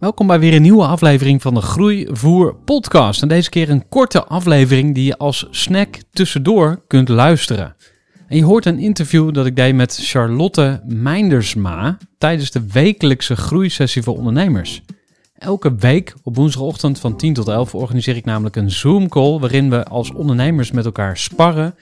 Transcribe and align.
Welkom 0.00 0.26
bij 0.26 0.40
weer 0.40 0.54
een 0.54 0.62
nieuwe 0.62 0.86
aflevering 0.86 1.42
van 1.42 1.54
de 1.54 1.60
Groeivoer 1.60 2.54
podcast. 2.54 3.22
En 3.22 3.28
deze 3.28 3.50
keer 3.50 3.70
een 3.70 3.88
korte 3.88 4.24
aflevering 4.24 4.94
die 4.94 5.04
je 5.04 5.18
als 5.18 5.46
snack 5.50 5.98
tussendoor 6.12 6.82
kunt 6.86 7.08
luisteren. 7.08 7.76
En 8.28 8.36
je 8.36 8.44
hoort 8.44 8.66
een 8.66 8.78
interview 8.78 9.34
dat 9.34 9.46
ik 9.46 9.56
deed 9.56 9.74
met 9.74 9.98
Charlotte 10.02 10.82
Meindersma 10.86 11.98
tijdens 12.18 12.50
de 12.50 12.66
wekelijkse 12.72 13.36
groeisessie 13.36 14.02
voor 14.02 14.16
ondernemers. 14.16 14.82
Elke 15.34 15.74
week 15.74 16.14
op 16.22 16.36
woensdagochtend 16.36 16.98
van 16.98 17.16
10 17.16 17.34
tot 17.34 17.48
11 17.48 17.74
organiseer 17.74 18.16
ik 18.16 18.24
namelijk 18.24 18.56
een 18.56 18.70
Zoom-call 18.70 19.38
waarin 19.38 19.70
we 19.70 19.84
als 19.84 20.12
ondernemers 20.12 20.70
met 20.70 20.84
elkaar 20.84 21.16
sparren 21.16 21.74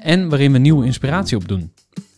en 0.00 0.28
waarin 0.28 0.52
we 0.52 0.58
nieuwe 0.58 0.86
inspiratie 0.86 1.36
opdoen. 1.36 1.72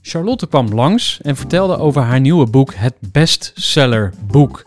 Charlotte 0.08 0.46
kwam 0.46 0.74
langs 0.74 1.20
en 1.22 1.36
vertelde 1.36 1.78
over 1.78 2.02
haar 2.02 2.20
nieuwe 2.20 2.46
boek, 2.46 2.74
het 2.74 2.94
bestseller 3.00 4.12
boek. 4.26 4.64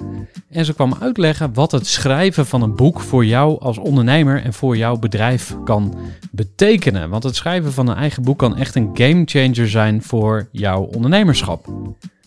En 0.49 0.65
ze 0.65 0.73
kwam 0.73 0.95
uitleggen 0.99 1.53
wat 1.53 1.71
het 1.71 1.87
schrijven 1.87 2.45
van 2.45 2.61
een 2.61 2.75
boek 2.75 2.99
voor 2.99 3.25
jou 3.25 3.59
als 3.59 3.77
ondernemer 3.77 4.43
en 4.43 4.53
voor 4.53 4.77
jouw 4.77 4.97
bedrijf 4.97 5.55
kan 5.63 5.95
betekenen. 6.31 7.09
Want 7.09 7.23
het 7.23 7.35
schrijven 7.35 7.73
van 7.73 7.87
een 7.87 7.95
eigen 7.95 8.23
boek 8.23 8.37
kan 8.37 8.57
echt 8.57 8.75
een 8.75 8.89
gamechanger 8.93 9.69
zijn 9.69 10.03
voor 10.03 10.47
jouw 10.51 10.81
ondernemerschap. 10.81 11.65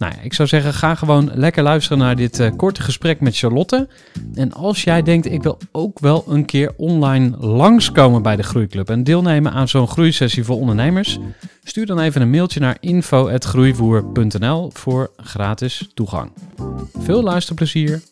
Nou 0.03 0.15
ik 0.23 0.35
zou 0.35 0.49
zeggen, 0.49 0.75
ga 0.75 0.95
gewoon 0.95 1.31
lekker 1.35 1.63
luisteren 1.63 1.99
naar 1.99 2.17
dit 2.17 2.41
uh, 2.41 2.51
korte 2.57 2.83
gesprek 2.83 3.21
met 3.21 3.37
Charlotte. 3.37 3.89
En 4.35 4.53
als 4.53 4.85
jij 4.85 5.03
denkt, 5.03 5.27
ik 5.27 5.43
wil 5.43 5.59
ook 5.73 5.99
wel 5.99 6.25
een 6.29 6.45
keer 6.45 6.73
online 6.77 7.37
langskomen 7.37 8.23
bij 8.23 8.37
de 8.37 8.43
Groeiclub 8.43 8.91
en 8.91 9.05
deelnemen 9.05 9.53
aan 9.53 9.69
zo'n 9.69 9.89
groeisessie 9.89 10.45
voor 10.45 10.57
ondernemers, 10.57 11.19
stuur 11.65 11.87
dan 11.87 12.01
even 12.01 12.23
een 12.23 12.31
mailtje 12.31 12.61
naar 12.61 12.77
info.groeivoer.nl 12.81 14.71
voor 14.73 15.11
gratis 15.17 15.91
toegang. 15.95 16.33
Veel 16.99 17.23
luisterplezier! 17.23 18.03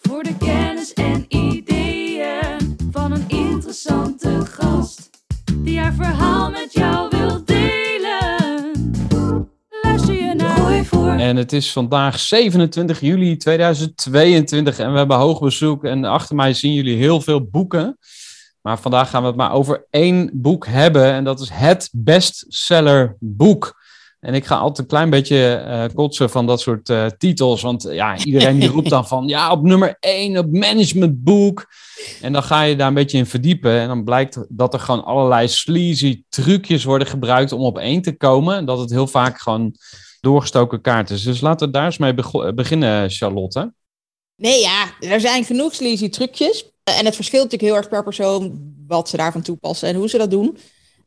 Voor 0.00 0.22
de 0.22 0.36
kennis 0.36 0.92
en 0.92 1.24
ideeën 1.28 2.76
van 2.90 3.12
een 3.12 3.24
interessante 3.28 4.46
gast 4.46 5.10
die 5.54 5.78
haar 5.78 5.94
verhaal 5.94 6.50
met 6.50 6.72
jou 6.72 7.08
wil 7.10 7.44
delen. 7.44 7.53
En 11.24 11.36
het 11.36 11.52
is 11.52 11.72
vandaag 11.72 12.18
27 12.18 13.00
juli 13.00 13.36
2022 13.36 14.78
en 14.78 14.92
we 14.92 14.98
hebben 14.98 15.16
hoog 15.16 15.40
bezoek 15.40 15.84
en 15.84 16.04
achter 16.04 16.36
mij 16.36 16.54
zien 16.54 16.72
jullie 16.72 16.96
heel 16.96 17.20
veel 17.20 17.48
boeken. 17.48 17.98
Maar 18.60 18.78
vandaag 18.78 19.10
gaan 19.10 19.22
we 19.22 19.26
het 19.26 19.36
maar 19.36 19.52
over 19.52 19.86
één 19.90 20.30
boek 20.32 20.66
hebben 20.66 21.12
en 21.12 21.24
dat 21.24 21.40
is 21.40 21.48
het 21.52 21.90
bestseller 21.92 23.16
boek. 23.20 23.82
En 24.20 24.34
ik 24.34 24.44
ga 24.44 24.56
altijd 24.56 24.78
een 24.78 24.86
klein 24.86 25.10
beetje 25.10 25.64
uh, 25.66 25.84
kotsen 25.94 26.30
van 26.30 26.46
dat 26.46 26.60
soort 26.60 26.88
uh, 26.88 27.06
titels. 27.06 27.62
Want 27.62 27.82
ja, 27.90 28.16
iedereen 28.16 28.58
die 28.58 28.68
roept 28.68 28.90
dan 28.90 29.06
van 29.06 29.28
ja, 29.34 29.50
op 29.50 29.62
nummer 29.62 29.96
1, 30.00 30.38
op 30.38 30.52
managementboek. 30.52 31.66
En 32.20 32.32
dan 32.32 32.42
ga 32.42 32.62
je 32.62 32.76
daar 32.76 32.88
een 32.88 32.94
beetje 32.94 33.18
in 33.18 33.26
verdiepen. 33.26 33.80
En 33.80 33.88
dan 33.88 34.04
blijkt 34.04 34.38
dat 34.48 34.74
er 34.74 34.80
gewoon 34.80 35.04
allerlei 35.04 35.48
sleazy 35.48 36.22
trucjes 36.28 36.84
worden 36.84 37.08
gebruikt 37.08 37.52
om 37.52 37.60
op 37.60 37.78
één 37.78 38.02
te 38.02 38.16
komen. 38.16 38.56
En 38.56 38.64
dat 38.64 38.78
het 38.78 38.90
heel 38.90 39.06
vaak 39.06 39.40
gewoon 39.40 39.76
doorgestoken 40.24 40.80
kaart 40.80 41.10
is. 41.10 41.22
Dus 41.22 41.40
laten 41.40 41.66
we 41.66 41.72
daar 41.72 41.84
eens 41.84 41.98
mee 41.98 42.14
beginnen, 42.54 43.10
Charlotte. 43.10 43.72
Nee, 44.36 44.60
ja, 44.60 44.86
er 45.00 45.20
zijn 45.20 45.44
genoeg 45.44 45.74
sleazy 45.74 46.08
trucjes. 46.08 46.70
En 46.84 47.04
het 47.04 47.14
verschilt 47.14 47.42
natuurlijk 47.42 47.70
heel 47.70 47.80
erg 47.80 47.88
per 47.88 48.02
persoon 48.02 48.72
wat 48.86 49.08
ze 49.08 49.16
daarvan 49.16 49.42
toepassen 49.42 49.88
en 49.88 49.94
hoe 49.94 50.08
ze 50.08 50.18
dat 50.18 50.30
doen 50.30 50.58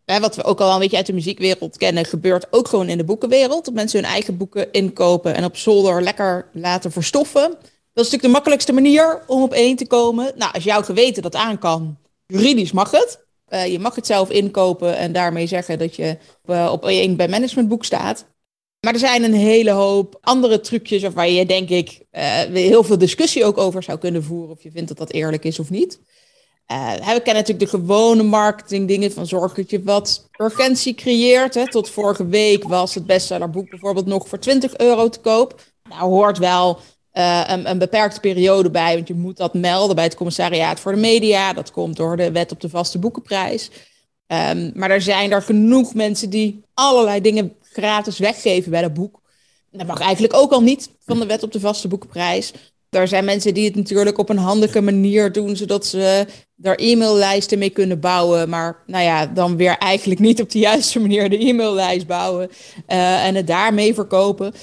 wat 0.05 0.35
we 0.35 0.43
ook 0.43 0.61
al 0.61 0.73
een 0.73 0.79
beetje 0.79 0.97
uit 0.97 1.05
de 1.05 1.13
muziekwereld 1.13 1.77
kennen, 1.77 2.05
gebeurt 2.05 2.47
ook 2.49 2.67
gewoon 2.67 2.89
in 2.89 2.97
de 2.97 3.03
boekenwereld. 3.03 3.65
Dat 3.65 3.73
mensen 3.73 3.99
hun 3.99 4.09
eigen 4.09 4.37
boeken 4.37 4.71
inkopen 4.71 5.35
en 5.35 5.43
op 5.43 5.57
zolder 5.57 6.03
lekker 6.03 6.49
laten 6.53 6.91
verstoffen. 6.91 7.49
Dat 7.93 8.05
is 8.05 8.11
natuurlijk 8.11 8.21
de 8.21 8.29
makkelijkste 8.29 8.73
manier 8.73 9.23
om 9.27 9.41
op 9.41 9.53
één 9.53 9.75
te 9.75 9.87
komen. 9.87 10.31
Nou, 10.35 10.53
als 10.53 10.63
jouw 10.63 10.81
geweten 10.81 11.21
dat 11.21 11.35
aan 11.35 11.57
kan, 11.57 11.97
juridisch 12.25 12.71
mag 12.71 12.91
het. 12.91 13.25
Je 13.69 13.79
mag 13.79 13.95
het 13.95 14.05
zelf 14.05 14.29
inkopen 14.29 14.97
en 14.97 15.11
daarmee 15.11 15.47
zeggen 15.47 15.79
dat 15.79 15.95
je 15.95 16.17
op 16.71 16.85
één 16.85 17.15
bij 17.15 17.27
managementboek 17.27 17.85
staat. 17.85 18.25
Maar 18.79 18.93
er 18.93 18.99
zijn 18.99 19.23
een 19.23 19.33
hele 19.33 19.71
hoop 19.71 20.17
andere 20.21 20.59
trucjes 20.59 21.03
waar 21.03 21.29
je 21.29 21.45
denk 21.45 21.69
ik 21.69 22.05
uh, 22.11 22.21
heel 22.41 22.83
veel 22.83 22.97
discussie 22.97 23.45
ook 23.45 23.57
over 23.57 23.83
zou 23.83 23.97
kunnen 23.97 24.23
voeren. 24.23 24.55
Of 24.55 24.63
je 24.63 24.71
vindt 24.71 24.87
dat 24.87 24.97
dat 24.97 25.11
eerlijk 25.11 25.43
is 25.43 25.59
of 25.59 25.69
niet. 25.69 25.99
Uh, 26.71 26.93
we 26.93 27.01
kennen 27.01 27.33
natuurlijk 27.33 27.59
de 27.59 27.77
gewone 27.77 28.23
marketing 28.23 28.87
dingen 28.87 29.11
van 29.11 29.27
zorg 29.27 29.53
dat 29.53 29.69
je 29.69 29.83
wat 29.83 30.29
urgentie 30.41 30.95
creëert. 30.95 31.53
Hè. 31.53 31.69
Tot 31.69 31.89
vorige 31.89 32.27
week 32.27 32.63
was 32.63 32.95
het 32.95 33.05
bestsellerboek 33.05 33.69
bijvoorbeeld 33.69 34.05
nog 34.05 34.27
voor 34.27 34.39
20 34.39 34.77
euro 34.77 35.09
te 35.09 35.19
koop. 35.19 35.61
Nou 35.89 36.01
hoort 36.01 36.37
wel 36.37 36.79
uh, 37.13 37.43
een, 37.47 37.69
een, 37.69 37.77
beperkte 37.77 38.19
periode 38.19 38.69
bij, 38.69 38.95
want 38.95 39.07
je 39.07 39.13
moet 39.13 39.37
dat 39.37 39.53
melden 39.53 39.95
bij 39.95 40.03
het 40.03 40.15
commissariaat 40.15 40.79
voor 40.79 40.91
de 40.91 40.99
media. 40.99 41.53
Dat 41.53 41.71
komt 41.71 41.95
door 41.95 42.17
de 42.17 42.31
wet 42.31 42.51
op 42.51 42.61
de 42.61 42.69
vaste 42.69 42.99
boekenprijs. 42.99 43.69
Um, 44.27 44.71
maar 44.73 44.91
er 44.91 45.01
zijn 45.01 45.31
er 45.31 45.41
genoeg 45.41 45.93
mensen 45.93 46.29
die 46.29 46.63
allerlei 46.73 47.21
dingen 47.21 47.55
gratis 47.77 48.19
weggeven 48.19 48.71
bij 48.71 48.81
dat 48.81 48.93
boek. 48.93 49.21
Dat 49.71 49.87
mag 49.87 49.99
eigenlijk 49.99 50.33
ook 50.33 50.51
al 50.51 50.61
niet 50.61 50.89
van 51.05 51.19
de 51.19 51.25
wet 51.25 51.43
op 51.43 51.51
de 51.51 51.59
vaste 51.59 51.87
boekenprijs. 51.87 52.53
Er 52.89 53.07
zijn 53.07 53.25
mensen 53.25 53.53
die 53.53 53.65
het 53.65 53.75
natuurlijk 53.75 54.17
op 54.17 54.29
een 54.29 54.37
handige 54.37 54.81
manier 54.81 55.31
doen, 55.31 55.55
zodat 55.55 55.85
ze 55.85 56.25
daar 56.55 56.75
e-maillijsten 56.75 57.59
mee 57.59 57.69
kunnen 57.69 57.99
bouwen. 57.99 58.49
Maar 58.49 58.83
nou 58.85 59.03
ja, 59.03 59.25
dan 59.25 59.57
weer 59.57 59.77
eigenlijk 59.77 60.19
niet 60.19 60.41
op 60.41 60.49
de 60.49 60.59
juiste 60.59 60.99
manier 60.99 61.29
de 61.29 61.45
e-maillijst 61.45 62.07
bouwen 62.07 62.49
uh, 62.87 63.25
en 63.25 63.35
het 63.35 63.47
daarmee 63.47 63.93
verkopen. 63.93 64.45
Um, 64.45 64.53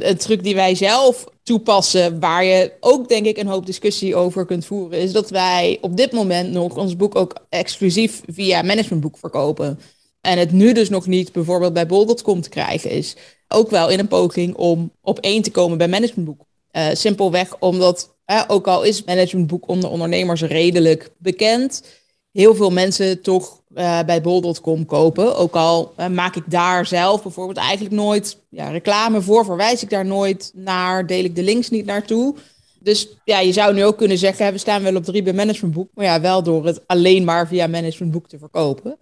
een 0.00 0.16
truc 0.16 0.42
die 0.42 0.54
wij 0.54 0.74
zelf 0.74 1.24
toepassen, 1.42 2.20
waar 2.20 2.44
je 2.44 2.72
ook 2.80 3.08
denk 3.08 3.26
ik 3.26 3.38
een 3.38 3.46
hoop 3.46 3.66
discussie 3.66 4.16
over 4.16 4.46
kunt 4.46 4.66
voeren, 4.66 4.98
is 4.98 5.12
dat 5.12 5.30
wij 5.30 5.78
op 5.80 5.96
dit 5.96 6.12
moment 6.12 6.52
nog 6.52 6.76
ons 6.76 6.96
boek 6.96 7.16
ook 7.16 7.34
exclusief 7.48 8.20
via 8.26 8.62
managementboek 8.62 9.18
verkopen. 9.18 9.78
En 10.20 10.38
het 10.38 10.52
nu 10.52 10.72
dus 10.72 10.88
nog 10.88 11.06
niet 11.06 11.32
bijvoorbeeld 11.32 11.72
bij 11.72 11.86
bol.com 11.86 12.40
te 12.40 12.48
krijgen 12.48 12.90
is. 12.90 13.16
Ook 13.48 13.70
wel 13.70 13.88
in 13.88 13.98
een 13.98 14.08
poging 14.08 14.54
om 14.54 14.92
op 15.00 15.18
één 15.18 15.42
te 15.42 15.50
komen 15.50 15.78
bij 15.78 15.88
managementboek. 15.88 16.44
Uh, 16.72 16.86
simpelweg 16.92 17.56
omdat 17.58 18.16
ook 18.46 18.66
al 18.66 18.82
is 18.82 19.04
managementboek 19.04 19.68
onder 19.68 19.90
ondernemers 19.90 20.42
redelijk 20.42 21.10
bekend, 21.18 21.84
heel 22.32 22.54
veel 22.54 22.70
mensen 22.70 23.22
toch 23.22 23.62
uh, 23.74 24.02
bij 24.02 24.20
bol.com 24.20 24.86
kopen. 24.86 25.36
Ook 25.36 25.54
al 25.54 25.94
maak 26.10 26.36
ik 26.36 26.42
daar 26.46 26.86
zelf 26.86 27.22
bijvoorbeeld 27.22 27.56
eigenlijk 27.56 27.94
nooit 27.94 28.38
ja, 28.48 28.68
reclame 28.68 29.20
voor, 29.20 29.44
verwijs 29.44 29.82
ik 29.82 29.90
daar 29.90 30.06
nooit 30.06 30.52
naar, 30.54 31.06
deel 31.06 31.24
ik 31.24 31.36
de 31.36 31.42
links 31.42 31.70
niet 31.70 31.84
naartoe. 31.84 32.34
Dus 32.80 33.08
ja, 33.24 33.40
je 33.40 33.52
zou 33.52 33.74
nu 33.74 33.84
ook 33.84 33.96
kunnen 33.96 34.18
zeggen, 34.18 34.52
we 34.52 34.58
staan 34.58 34.82
wel 34.82 34.96
op 34.96 35.04
drie 35.04 35.22
bij 35.22 35.32
managementboek, 35.32 35.90
maar 35.94 36.04
ja, 36.04 36.20
wel 36.20 36.42
door 36.42 36.66
het 36.66 36.86
alleen 36.86 37.24
maar 37.24 37.48
via 37.48 37.66
managementboek 37.66 38.28
te 38.28 38.38
verkopen. 38.38 38.98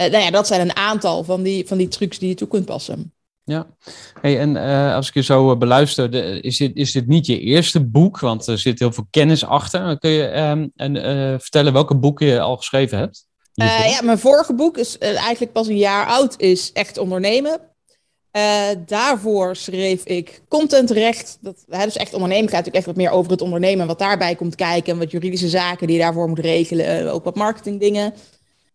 Uh, 0.00 0.10
nou 0.10 0.24
ja, 0.24 0.30
dat 0.30 0.46
zijn 0.46 0.60
een 0.60 0.76
aantal 0.76 1.24
van 1.24 1.42
die, 1.42 1.66
van 1.66 1.78
die 1.78 1.88
trucs 1.88 2.18
die 2.18 2.28
je 2.28 2.34
toe 2.34 2.48
kunt 2.48 2.64
passen. 2.64 3.12
Ja, 3.44 3.66
hey, 4.20 4.38
en 4.38 4.56
uh, 4.56 4.94
als 4.94 5.08
ik 5.08 5.14
je 5.14 5.22
zo 5.22 5.50
uh, 5.50 5.58
beluister, 5.58 6.10
de, 6.10 6.40
is, 6.40 6.56
dit, 6.56 6.76
is 6.76 6.92
dit 6.92 7.06
niet 7.06 7.26
je 7.26 7.40
eerste 7.40 7.84
boek? 7.84 8.18
Want 8.20 8.46
er 8.46 8.58
zit 8.58 8.78
heel 8.78 8.92
veel 8.92 9.06
kennis 9.10 9.44
achter. 9.44 9.98
Kun 9.98 10.10
je 10.10 10.36
um, 10.36 10.72
en, 10.76 10.94
uh, 10.94 11.34
vertellen 11.38 11.72
welke 11.72 11.96
boeken 11.96 12.26
je 12.26 12.40
al 12.40 12.56
geschreven 12.56 12.98
hebt? 12.98 13.28
ja, 13.54 14.02
mijn 14.02 14.18
vorige 14.18 14.54
boek 14.54 14.78
is 14.78 14.98
eigenlijk 14.98 15.52
pas 15.52 15.66
een 15.66 15.76
jaar 15.76 16.06
oud, 16.06 16.34
is 16.40 16.72
Echt 16.72 16.98
Ondernemen. 16.98 17.60
Daarvoor 18.86 19.56
schreef 19.56 20.04
ik 20.04 20.42
contentrecht. 20.48 21.38
Dat, 21.40 21.64
hè, 21.68 21.84
dus 21.84 21.96
echt 21.96 22.14
ondernemen 22.14 22.48
gaat 22.48 22.50
natuurlijk 22.50 22.76
echt 22.76 22.86
wat 22.86 22.96
meer 22.96 23.10
over 23.10 23.30
het 23.30 23.40
ondernemen. 23.40 23.86
Wat 23.86 23.98
daarbij 23.98 24.34
komt 24.34 24.54
kijken. 24.54 24.92
En 24.92 24.98
wat 24.98 25.10
juridische 25.10 25.48
zaken 25.48 25.86
die 25.86 25.96
je 25.96 26.02
daarvoor 26.02 26.28
moet 26.28 26.38
regelen. 26.38 27.12
Ook 27.12 27.24
wat 27.24 27.36
marketingdingen. 27.36 28.14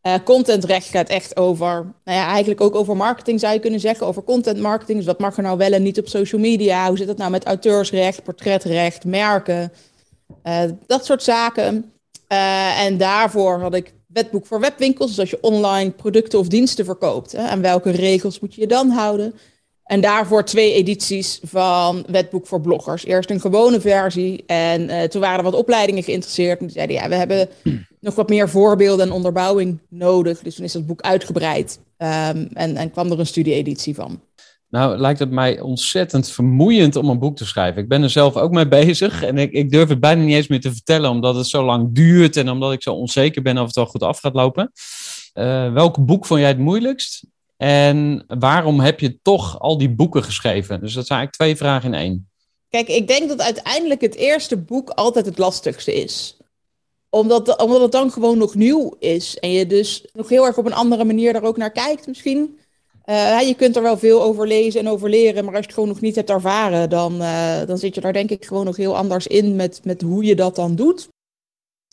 Uh, 0.07 0.15
contentrecht 0.23 0.87
gaat 0.87 1.09
echt 1.09 1.37
over, 1.37 1.67
nou 2.03 2.17
ja, 2.17 2.27
eigenlijk 2.27 2.61
ook 2.61 2.75
over 2.75 2.97
marketing 2.97 3.39
zou 3.39 3.53
je 3.53 3.59
kunnen 3.59 3.79
zeggen. 3.79 4.07
Over 4.07 4.23
content 4.23 4.59
marketing. 4.59 4.97
Dus 4.97 5.07
wat 5.07 5.19
mag 5.19 5.37
er 5.37 5.43
nou 5.43 5.57
wel 5.57 5.71
en 5.71 5.83
niet 5.83 5.99
op 5.99 6.07
social 6.07 6.41
media? 6.41 6.87
Hoe 6.87 6.97
zit 6.97 7.07
het 7.07 7.17
nou 7.17 7.31
met 7.31 7.45
auteursrecht, 7.45 8.23
portretrecht, 8.23 9.05
merken? 9.05 9.71
dat 10.87 11.05
soort 11.05 11.23
zaken. 11.23 11.91
en 12.77 12.97
daarvoor 12.97 13.59
had 13.59 13.73
ik 13.75 13.93
wetboek 14.07 14.45
voor 14.45 14.59
webwinkels. 14.59 15.09
Dus 15.09 15.19
als 15.19 15.29
je 15.29 15.41
online 15.41 15.91
producten 15.91 16.39
of 16.39 16.47
diensten 16.47 16.85
verkoopt. 16.85 17.31
Hè, 17.31 17.59
welke 17.59 17.89
regels 17.89 18.39
moet 18.39 18.55
je 18.55 18.61
je 18.61 18.67
dan 18.67 18.89
houden? 18.89 19.33
En 19.85 20.01
daarvoor 20.01 20.45
twee 20.45 20.73
edities 20.73 21.39
van 21.43 22.05
wetboek 22.07 22.47
voor 22.47 22.61
bloggers. 22.61 23.05
Eerst 23.05 23.29
een 23.29 23.39
gewone 23.39 23.81
versie. 23.81 24.43
En 24.45 24.81
uh, 24.81 25.03
toen 25.03 25.21
waren 25.21 25.37
er 25.37 25.43
wat 25.43 25.53
opleidingen 25.53 26.03
geïnteresseerd. 26.03 26.59
En 26.59 26.65
die 26.65 26.75
zeiden, 26.75 26.95
ja, 26.95 27.09
we 27.09 27.15
hebben 27.15 27.49
nog 27.99 28.15
wat 28.15 28.29
meer 28.29 28.49
voorbeelden 28.49 29.05
en 29.05 29.11
onderbouwing 29.11 29.79
nodig. 29.89 30.39
Dus 30.39 30.55
toen 30.55 30.65
is 30.65 30.71
dat 30.71 30.85
boek 30.85 31.01
uitgebreid. 31.01 31.79
Um, 31.97 32.47
en, 32.53 32.75
en 32.75 32.91
kwam 32.91 33.11
er 33.11 33.19
een 33.19 33.25
studie-editie 33.25 33.95
van. 33.95 34.21
Nou, 34.69 34.97
lijkt 34.97 35.19
het 35.19 35.31
mij 35.31 35.59
ontzettend 35.59 36.29
vermoeiend 36.29 36.95
om 36.95 37.09
een 37.09 37.19
boek 37.19 37.37
te 37.37 37.45
schrijven. 37.45 37.81
Ik 37.81 37.87
ben 37.87 38.03
er 38.03 38.09
zelf 38.09 38.35
ook 38.35 38.51
mee 38.51 38.67
bezig 38.67 39.23
en 39.23 39.37
ik, 39.37 39.51
ik 39.51 39.71
durf 39.71 39.89
het 39.89 39.99
bijna 39.99 40.23
niet 40.23 40.35
eens 40.35 40.47
meer 40.47 40.61
te 40.61 40.71
vertellen, 40.71 41.09
omdat 41.09 41.35
het 41.35 41.47
zo 41.47 41.65
lang 41.65 41.89
duurt 41.91 42.37
en 42.37 42.49
omdat 42.49 42.73
ik 42.73 42.83
zo 42.83 42.93
onzeker 42.93 43.41
ben 43.41 43.57
of 43.57 43.65
het 43.65 43.75
wel 43.75 43.85
goed 43.85 44.03
af 44.03 44.19
gaat 44.19 44.33
lopen. 44.33 44.71
Uh, 45.33 45.73
welk 45.73 46.05
boek 46.05 46.25
vond 46.25 46.39
jij 46.39 46.49
het 46.49 46.57
moeilijkst? 46.57 47.25
En 47.57 48.25
waarom 48.27 48.79
heb 48.79 48.99
je 48.99 49.21
toch 49.21 49.59
al 49.59 49.77
die 49.77 49.89
boeken 49.89 50.23
geschreven? 50.23 50.79
Dus 50.79 50.93
dat 50.93 51.05
zijn 51.05 51.19
eigenlijk 51.19 51.31
twee 51.31 51.67
vragen 51.67 51.93
in 51.93 51.99
één. 51.99 52.29
Kijk, 52.69 52.87
ik 52.87 53.07
denk 53.07 53.29
dat 53.29 53.41
uiteindelijk 53.41 54.01
het 54.01 54.15
eerste 54.15 54.57
boek 54.57 54.89
altijd 54.89 55.25
het 55.25 55.37
lastigste 55.37 55.93
is. 55.93 56.37
Omdat, 57.09 57.61
omdat 57.61 57.81
het 57.81 57.91
dan 57.91 58.11
gewoon 58.11 58.37
nog 58.37 58.55
nieuw 58.55 58.95
is. 58.99 59.39
En 59.39 59.51
je 59.51 59.67
dus 59.67 60.05
nog 60.13 60.29
heel 60.29 60.45
erg 60.45 60.57
op 60.57 60.65
een 60.65 60.73
andere 60.73 61.03
manier 61.03 61.33
daar 61.33 61.43
ook 61.43 61.57
naar 61.57 61.71
kijkt 61.71 62.07
misschien. 62.07 62.59
Uh, 63.05 63.41
je 63.41 63.55
kunt 63.55 63.75
er 63.75 63.81
wel 63.81 63.97
veel 63.97 64.23
over 64.23 64.47
lezen 64.47 64.79
en 64.79 64.89
over 64.89 65.09
leren, 65.09 65.45
maar 65.45 65.53
als 65.53 65.61
je 65.61 65.65
het 65.65 65.73
gewoon 65.73 65.89
nog 65.89 66.01
niet 66.01 66.15
hebt 66.15 66.29
ervaren, 66.29 66.89
dan, 66.89 67.21
uh, 67.21 67.65
dan 67.65 67.77
zit 67.77 67.95
je 67.95 68.01
daar 68.01 68.13
denk 68.13 68.29
ik 68.29 68.45
gewoon 68.45 68.65
nog 68.65 68.75
heel 68.75 68.97
anders 68.97 69.27
in 69.27 69.55
met, 69.55 69.79
met 69.83 70.01
hoe 70.01 70.23
je 70.23 70.35
dat 70.35 70.55
dan 70.55 70.75
doet. 70.75 71.09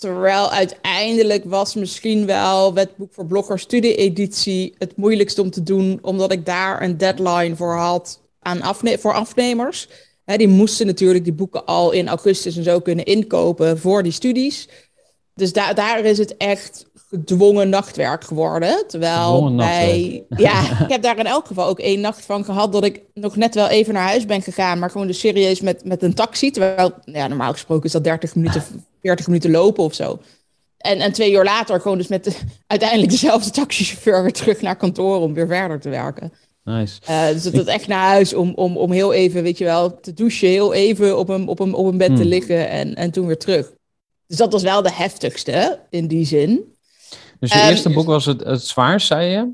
Terwijl 0.02 0.50
uiteindelijk 0.50 1.44
was 1.44 1.74
misschien 1.74 2.26
wel 2.26 2.74
wetboek 2.74 3.14
voor 3.14 3.26
bloggers 3.26 3.62
studie-editie 3.62 4.74
het 4.78 4.96
moeilijkst 4.96 5.38
om 5.38 5.50
te 5.50 5.62
doen, 5.62 5.98
omdat 6.02 6.32
ik 6.32 6.46
daar 6.46 6.82
een 6.82 6.96
deadline 6.98 7.56
voor 7.56 7.74
had 7.74 8.20
aan 8.40 8.62
afne 8.62 8.98
voor 8.98 9.14
afnemers. 9.14 9.88
die 10.24 10.48
moesten 10.48 10.86
natuurlijk 10.86 11.24
die 11.24 11.32
boeken 11.32 11.64
al 11.64 11.90
in 11.90 12.08
augustus 12.08 12.56
en 12.56 12.62
zo 12.62 12.80
kunnen 12.80 13.04
inkopen 13.04 13.78
voor 13.78 14.02
die 14.02 14.12
studies. 14.12 14.68
Dus 15.34 15.52
daar 15.52 15.74
daar 15.74 16.04
is 16.04 16.18
het 16.18 16.36
echt 16.36 16.86
gedwongen 17.08 17.68
nachtwerk 17.68 18.24
geworden. 18.24 18.84
Terwijl 18.86 19.54
bij. 19.54 20.24
Ja, 20.36 20.80
ik 20.82 20.88
heb 20.88 21.02
daar 21.02 21.18
in 21.18 21.26
elk 21.26 21.46
geval 21.46 21.66
ook 21.66 21.78
één 21.78 22.00
nacht 22.00 22.24
van 22.24 22.44
gehad 22.44 22.72
dat 22.72 22.84
ik 22.84 23.02
nog 23.14 23.36
net 23.36 23.54
wel 23.54 23.68
even 23.68 23.94
naar 23.94 24.06
huis 24.06 24.26
ben 24.26 24.42
gegaan, 24.42 24.78
maar 24.78 24.90
gewoon 24.90 25.06
dus 25.06 25.18
serieus 25.18 25.60
met, 25.60 25.84
met 25.84 26.02
een 26.02 26.14
taxi. 26.14 26.50
Terwijl, 26.50 26.92
ja, 27.04 27.26
normaal 27.26 27.52
gesproken 27.52 27.84
is 27.84 27.92
dat 27.92 28.04
30 28.04 28.34
minuten, 28.34 28.64
40 29.02 29.26
minuten 29.26 29.50
lopen 29.50 29.84
of 29.84 29.94
zo. 29.94 30.20
En, 30.76 31.00
en 31.00 31.12
twee 31.12 31.32
uur 31.32 31.44
later 31.44 31.80
gewoon 31.80 31.98
dus 31.98 32.08
met 32.08 32.24
de, 32.24 32.36
uiteindelijk 32.66 33.10
dezelfde 33.10 33.50
taxichauffeur 33.50 34.22
weer 34.22 34.32
terug 34.32 34.60
naar 34.60 34.76
kantoor 34.76 35.20
om 35.20 35.34
weer 35.34 35.46
verder 35.46 35.80
te 35.80 35.88
werken. 35.88 36.32
Nice. 36.64 37.00
Uh, 37.10 37.28
dus 37.28 37.42
dat 37.42 37.66
echt 37.66 37.86
naar 37.86 38.08
huis 38.08 38.34
om, 38.34 38.52
om, 38.54 38.76
om 38.76 38.92
heel 38.92 39.12
even, 39.12 39.42
weet 39.42 39.58
je 39.58 39.64
wel, 39.64 40.00
te 40.00 40.14
douchen, 40.14 40.48
heel 40.48 40.72
even 40.72 41.18
op 41.18 41.28
een, 41.28 41.48
op 41.48 41.58
een, 41.58 41.74
op 41.74 41.86
een 41.86 41.98
bed 41.98 42.16
te 42.16 42.22
hmm. 42.22 42.30
liggen 42.30 42.68
en, 42.68 42.94
en 42.94 43.10
toen 43.10 43.26
weer 43.26 43.38
terug. 43.38 43.72
Dus 44.26 44.36
dat 44.36 44.52
was 44.52 44.62
wel 44.62 44.82
de 44.82 44.92
heftigste 44.92 45.80
in 45.90 46.06
die 46.06 46.26
zin. 46.26 46.74
Dus 47.40 47.52
je 47.52 47.58
ehm, 47.58 47.68
eerste 47.68 47.90
boek 47.90 48.06
was 48.06 48.24
het, 48.24 48.44
het 48.44 48.66
zwaarst, 48.66 49.06
zei 49.06 49.30
je? 49.30 49.52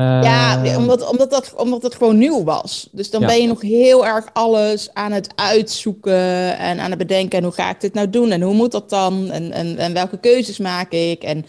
Ja, 0.00 0.64
ehm, 0.64 0.76
omdat, 0.76 1.10
omdat, 1.10 1.30
dat, 1.30 1.54
omdat 1.56 1.82
het 1.82 1.94
gewoon 1.94 2.18
nieuw 2.18 2.44
was. 2.44 2.88
Dus 2.92 3.10
dan 3.10 3.26
ben 3.26 3.40
je 3.40 3.46
nog 3.46 3.60
heel 3.60 4.06
erg 4.06 4.26
alles 4.32 4.94
aan 4.94 5.12
het 5.12 5.32
uitzoeken 5.34 6.58
en 6.58 6.80
aan 6.80 6.90
het 6.90 6.98
bedenken. 6.98 7.38
En 7.38 7.44
hoe 7.44 7.52
ga 7.52 7.70
ik 7.70 7.80
dit 7.80 7.94
nou 7.94 8.10
doen? 8.10 8.30
En 8.30 8.42
hoe 8.42 8.54
moet 8.54 8.72
dat 8.72 8.90
dan? 8.90 9.30
En, 9.30 9.52
en, 9.52 9.76
en 9.76 9.92
welke 9.92 10.18
keuzes 10.18 10.58
maak 10.58 10.92
ik? 10.92 11.22
En 11.22 11.44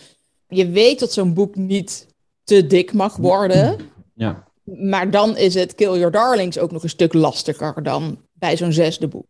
je 0.47 0.69
weet 0.69 0.99
dat 0.99 1.13
zo'n 1.13 1.33
boek 1.33 1.55
niet 1.55 2.07
te 2.43 2.67
dik 2.67 2.93
mag 2.93 3.15
worden. 3.15 3.77
Ja. 4.15 4.43
Maar 4.63 5.11
dan 5.11 5.37
is 5.37 5.53
het 5.53 5.75
Kill 5.75 5.97
Your 5.97 6.11
Darlings 6.11 6.59
ook 6.59 6.71
nog 6.71 6.83
een 6.83 6.89
stuk 6.89 7.13
lastiger 7.13 7.83
dan 7.83 8.17
bij 8.33 8.57
zo'n 8.57 8.71
zesde 8.71 9.07
boek. 9.07 9.27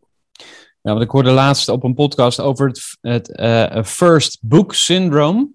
Ja, 0.81 0.91
want 0.91 1.01
ik 1.01 1.09
hoorde 1.09 1.31
laatst 1.31 1.69
op 1.69 1.83
een 1.83 1.93
podcast 1.93 2.39
over 2.39 2.67
het, 2.67 2.97
het 3.01 3.39
uh, 3.39 3.83
First 3.83 4.37
Book 4.41 4.73
Syndrome. 4.73 5.49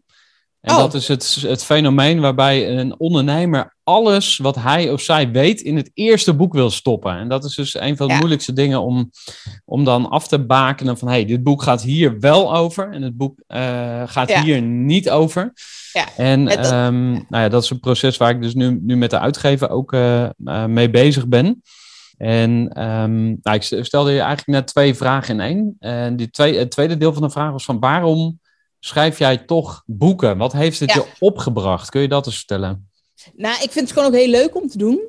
En 0.60 0.74
oh. 0.74 0.80
dat 0.80 0.94
is 0.94 1.08
het, 1.08 1.38
het 1.40 1.64
fenomeen 1.64 2.20
waarbij 2.20 2.78
een 2.78 3.00
ondernemer 3.00 3.76
alles 3.84 4.36
wat 4.36 4.54
hij 4.54 4.90
of 4.90 5.00
zij 5.00 5.30
weet 5.30 5.60
in 5.60 5.76
het 5.76 5.90
eerste 5.94 6.34
boek 6.34 6.52
wil 6.52 6.70
stoppen. 6.70 7.16
En 7.16 7.28
dat 7.28 7.44
is 7.44 7.54
dus 7.54 7.80
een 7.80 7.96
van 7.96 8.08
de 8.08 8.14
moeilijkste 8.14 8.52
dingen 8.52 8.82
om, 8.82 9.10
om 9.64 9.84
dan 9.84 10.08
af 10.10 10.28
te 10.28 10.38
bakenen 10.38 10.98
van 10.98 11.08
hey, 11.08 11.24
dit 11.24 11.42
boek 11.42 11.62
gaat 11.62 11.82
hier 11.82 12.20
wel 12.20 12.56
over 12.56 12.92
en 12.92 13.02
het 13.02 13.16
boek 13.16 13.42
uh, 13.48 14.02
gaat 14.06 14.32
hier 14.32 14.62
niet 14.62 15.10
over. 15.10 15.52
Ja. 15.92 16.06
En 16.16 16.74
um, 16.74 17.10
nou 17.12 17.42
ja, 17.42 17.48
dat 17.48 17.62
is 17.62 17.70
een 17.70 17.80
proces 17.80 18.16
waar 18.16 18.30
ik 18.30 18.42
dus 18.42 18.54
nu, 18.54 18.78
nu 18.82 18.96
met 18.96 19.10
de 19.10 19.18
uitgever 19.18 19.70
ook 19.70 19.92
uh, 19.92 20.28
uh, 20.44 20.64
mee 20.64 20.90
bezig 20.90 21.28
ben. 21.28 21.62
En 22.16 22.82
um, 22.84 23.38
nou, 23.42 23.56
ik 23.56 23.84
stelde 23.84 24.12
je 24.12 24.20
eigenlijk 24.20 24.48
net 24.48 24.66
twee 24.66 24.94
vragen 24.94 25.34
in 25.34 25.40
één. 25.40 25.76
En 25.78 26.16
die 26.16 26.30
twee, 26.30 26.58
het 26.58 26.70
tweede 26.70 26.96
deel 26.96 27.12
van 27.12 27.22
de 27.22 27.30
vraag 27.30 27.50
was 27.50 27.64
van 27.64 27.80
waarom 27.80 28.38
schrijf 28.80 29.18
jij 29.18 29.36
toch 29.38 29.82
boeken? 29.86 30.38
Wat 30.38 30.52
heeft 30.52 30.80
het 30.80 30.92
je 30.92 31.06
opgebracht? 31.18 31.90
Kun 31.90 32.00
je 32.00 32.08
dat 32.08 32.26
eens 32.26 32.36
vertellen? 32.36 32.90
Nou, 33.34 33.54
ik 33.62 33.70
vind 33.70 33.88
het 33.88 33.92
gewoon 33.92 34.08
ook 34.08 34.18
heel 34.18 34.28
leuk 34.28 34.56
om 34.56 34.68
te 34.68 34.78
doen. 34.78 35.00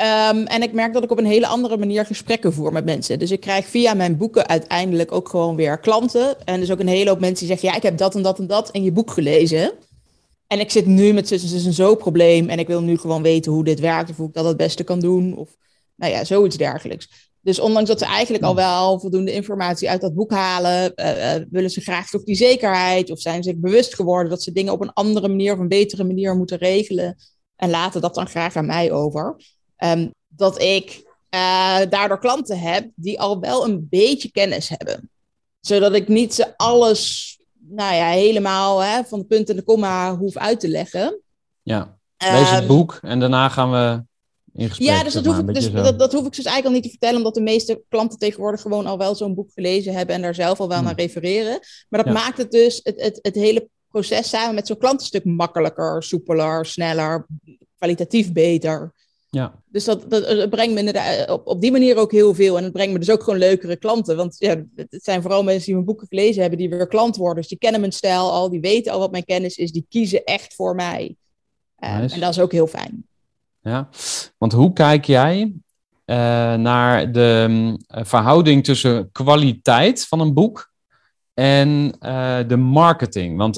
Um, 0.00 0.46
en 0.46 0.62
ik 0.62 0.72
merk 0.72 0.92
dat 0.92 1.02
ik 1.02 1.10
op 1.10 1.18
een 1.18 1.26
hele 1.26 1.46
andere 1.46 1.76
manier 1.76 2.06
gesprekken 2.06 2.52
voer 2.52 2.72
met 2.72 2.84
mensen. 2.84 3.18
Dus 3.18 3.30
ik 3.30 3.40
krijg 3.40 3.66
via 3.66 3.94
mijn 3.94 4.16
boeken 4.16 4.46
uiteindelijk 4.46 5.12
ook 5.12 5.28
gewoon 5.28 5.56
weer 5.56 5.78
klanten. 5.78 6.46
En 6.46 6.60
dus 6.60 6.70
ook 6.70 6.80
een 6.80 6.88
hele 6.88 7.10
hoop 7.10 7.20
mensen 7.20 7.46
die 7.46 7.48
zeggen: 7.48 7.68
Ja, 7.68 7.76
ik 7.76 7.82
heb 7.82 7.98
dat 7.98 8.14
en 8.14 8.22
dat 8.22 8.38
en 8.38 8.46
dat 8.46 8.70
in 8.70 8.82
je 8.82 8.92
boek 8.92 9.10
gelezen. 9.10 9.72
En 10.46 10.60
ik 10.60 10.70
zit 10.70 10.86
nu 10.86 11.12
met 11.12 11.28
zus 11.28 11.64
en 11.64 11.72
zo 11.72 11.94
probleem. 11.94 12.48
En 12.48 12.58
ik 12.58 12.66
wil 12.66 12.80
nu 12.80 12.98
gewoon 12.98 13.22
weten 13.22 13.52
hoe 13.52 13.64
dit 13.64 13.80
werkt. 13.80 14.10
Of 14.10 14.16
hoe 14.16 14.28
ik 14.28 14.34
dat 14.34 14.44
het 14.44 14.56
beste 14.56 14.84
kan 14.84 15.00
doen. 15.00 15.36
Of 15.36 15.56
nou 15.94 16.12
ja, 16.12 16.24
zoiets 16.24 16.56
dergelijks. 16.56 17.25
Dus 17.46 17.60
ondanks 17.60 17.88
dat 17.88 17.98
ze 17.98 18.04
eigenlijk 18.04 18.44
al 18.44 18.54
wel 18.54 19.00
voldoende 19.00 19.32
informatie 19.32 19.90
uit 19.90 20.00
dat 20.00 20.14
boek 20.14 20.30
halen, 20.30 20.92
uh, 20.96 21.34
uh, 21.34 21.44
willen 21.50 21.70
ze 21.70 21.80
graag 21.80 22.08
toch 22.08 22.24
die 22.24 22.34
zekerheid. 22.34 23.10
Of 23.10 23.20
zijn 23.20 23.42
ze 23.42 23.50
zich 23.50 23.58
bewust 23.58 23.94
geworden 23.94 24.30
dat 24.30 24.42
ze 24.42 24.52
dingen 24.52 24.72
op 24.72 24.80
een 24.80 24.92
andere 24.92 25.28
manier 25.28 25.52
of 25.52 25.58
een 25.58 25.68
betere 25.68 26.04
manier 26.04 26.36
moeten 26.36 26.58
regelen. 26.58 27.16
En 27.56 27.70
laten 27.70 28.00
dat 28.00 28.14
dan 28.14 28.28
graag 28.28 28.56
aan 28.56 28.66
mij 28.66 28.92
over. 28.92 29.36
Um, 29.78 30.14
dat 30.28 30.62
ik 30.62 31.02
uh, 31.30 31.78
daardoor 31.88 32.18
klanten 32.18 32.58
heb 32.58 32.90
die 32.94 33.20
al 33.20 33.40
wel 33.40 33.64
een 33.64 33.86
beetje 33.90 34.30
kennis 34.30 34.68
hebben. 34.68 35.10
Zodat 35.60 35.94
ik 35.94 36.08
niet 36.08 36.34
ze 36.34 36.56
alles 36.56 37.32
nou 37.58 37.94
ja, 37.94 38.08
helemaal 38.08 38.82
hè, 38.82 39.04
van 39.04 39.18
de 39.18 39.24
punt 39.24 39.50
en 39.50 39.56
de 39.56 39.62
komma 39.62 40.16
hoef 40.16 40.36
uit 40.36 40.60
te 40.60 40.68
leggen. 40.68 41.20
Ja, 41.62 41.98
lees 42.16 42.50
het 42.50 42.60
um, 42.60 42.66
boek 42.66 42.98
en 43.02 43.20
daarna 43.20 43.48
gaan 43.48 43.70
we 43.70 44.04
ja, 44.56 45.02
dus, 45.02 45.12
dat, 45.12 45.26
hoef 45.26 45.38
ik, 45.38 45.54
dus 45.54 45.72
dat, 45.72 45.98
dat, 45.98 46.12
hoef 46.12 46.26
ik 46.26 46.34
dus 46.34 46.44
eigenlijk 46.44 46.66
al 46.66 46.72
niet 46.72 46.82
te 46.82 46.88
vertellen, 46.88 47.16
omdat 47.16 47.34
de 47.34 47.40
meeste 47.40 47.82
klanten 47.88 48.18
tegenwoordig 48.18 48.60
gewoon 48.60 48.86
al 48.86 48.98
wel 48.98 49.14
zo'n 49.14 49.34
boek 49.34 49.52
gelezen 49.52 49.92
hebben 49.94 50.14
en 50.14 50.22
daar 50.22 50.34
zelf 50.34 50.60
al 50.60 50.68
wel 50.68 50.76
hmm. 50.76 50.86
naar 50.86 50.96
refereren. 50.96 51.58
Maar 51.88 52.04
dat 52.04 52.14
maakt 52.14 52.38
het 52.38 52.50
dus 52.50 52.80
het, 52.82 53.00
het, 53.00 53.18
het 53.22 53.34
hele 53.34 53.68
proces 53.88 54.28
samen 54.28 54.54
met 54.54 54.66
zo'n 54.66 54.78
klant 54.78 55.00
een 55.00 55.06
stuk 55.06 55.24
makkelijker, 55.24 56.02
soepeler, 56.02 56.66
sneller, 56.66 57.26
kwalitatief 57.78 58.32
beter. 58.32 58.92
Ja. 59.30 59.62
Dus 59.64 59.84
dat, 59.84 60.10
dat, 60.10 60.50
brengt 60.50 60.72
me 60.72 60.78
inderdaad 60.78 61.30
op, 61.30 61.46
op 61.46 61.60
die 61.60 61.70
manier 61.70 61.96
ook 61.96 62.12
heel 62.12 62.34
veel. 62.34 62.56
En 62.56 62.64
het 62.64 62.72
brengt 62.72 62.92
me 62.92 62.98
dus 62.98 63.10
ook 63.10 63.22
gewoon 63.22 63.38
leukere 63.38 63.76
klanten. 63.76 64.16
Want 64.16 64.36
ja, 64.38 64.64
het 64.74 65.04
zijn 65.04 65.22
vooral 65.22 65.42
mensen 65.42 65.64
die 65.64 65.74
mijn 65.74 65.86
boeken 65.86 66.06
gelezen 66.06 66.40
hebben, 66.40 66.58
die 66.58 66.68
weer 66.68 66.86
klant 66.86 67.16
worden. 67.16 67.36
Dus 67.36 67.48
die 67.48 67.58
kennen 67.58 67.80
mijn 67.80 67.92
stijl 67.92 68.32
al, 68.32 68.50
die 68.50 68.60
weten 68.60 68.92
al 68.92 68.98
wat 68.98 69.10
mijn 69.10 69.24
kennis 69.24 69.56
is, 69.56 69.72
die 69.72 69.86
kiezen 69.88 70.24
echt 70.24 70.54
voor 70.54 70.74
mij. 70.74 71.16
Um, 71.78 71.88
En 71.88 72.20
dat 72.20 72.30
is 72.30 72.40
ook 72.40 72.52
heel 72.52 72.66
fijn. 72.66 73.06
Ja, 73.66 73.88
want 74.38 74.52
hoe 74.52 74.72
kijk 74.72 75.04
jij 75.04 75.52
uh, 76.06 76.16
naar 76.54 77.12
de 77.12 77.46
um, 77.48 77.76
verhouding 78.06 78.64
tussen 78.64 79.12
kwaliteit 79.12 80.06
van 80.06 80.20
een 80.20 80.34
boek 80.34 80.70
en 81.34 81.96
uh, 82.00 82.38
de 82.46 82.56
marketing? 82.56 83.38
Want 83.38 83.54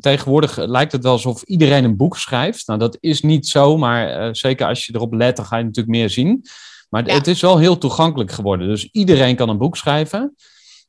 tegenwoordig 0.00 0.56
lijkt 0.56 0.92
het 0.92 1.02
wel 1.02 1.12
alsof 1.12 1.42
iedereen 1.42 1.84
een 1.84 1.96
boek 1.96 2.16
schrijft. 2.16 2.66
Nou, 2.66 2.78
dat 2.78 2.96
is 3.00 3.20
niet 3.20 3.48
zo, 3.48 3.76
maar 3.76 4.36
zeker 4.36 4.66
als 4.66 4.86
je 4.86 4.94
erop 4.94 5.12
let, 5.12 5.36
dan 5.36 5.44
ga 5.44 5.56
je 5.56 5.64
natuurlijk 5.64 5.96
meer 5.96 6.10
zien. 6.10 6.44
Maar 6.88 7.06
ja. 7.06 7.14
het 7.14 7.26
is 7.26 7.40
wel 7.40 7.58
heel 7.58 7.78
toegankelijk 7.78 8.30
geworden. 8.30 8.68
Dus 8.68 8.88
iedereen 8.92 9.36
kan 9.36 9.48
een 9.48 9.58
boek 9.58 9.76
schrijven. 9.76 10.34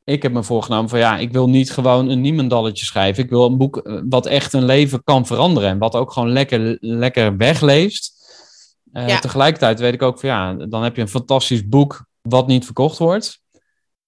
Ik 0.04 0.22
heb 0.22 0.32
me 0.32 0.42
voorgenomen 0.42 0.88
van 0.88 0.98
ja, 0.98 1.18
ik 1.18 1.32
wil 1.32 1.48
niet 1.48 1.70
gewoon 1.70 2.08
een 2.08 2.20
niemendalletje 2.20 2.84
schrijven. 2.84 3.24
Ik 3.24 3.30
wil 3.30 3.44
een 3.44 3.58
boek 3.58 4.00
wat 4.08 4.26
echt 4.26 4.52
een 4.52 4.64
leven 4.64 5.04
kan 5.04 5.26
veranderen. 5.26 5.70
En 5.70 5.78
wat 5.78 5.94
ook 5.94 6.12
gewoon 6.12 6.32
lekker, 6.32 6.76
lekker 6.80 7.36
wegleest. 7.36 8.18
Uh, 8.92 9.08
Ja. 9.08 9.18
Tegelijkertijd 9.18 9.80
weet 9.80 9.94
ik 9.94 10.02
ook 10.02 10.20
van 10.20 10.28
ja, 10.28 10.54
dan 10.54 10.82
heb 10.82 10.96
je 10.96 11.02
een 11.02 11.08
fantastisch 11.08 11.68
boek 11.68 12.04
wat 12.22 12.46
niet 12.46 12.64
verkocht 12.64 12.98
wordt. 12.98 13.40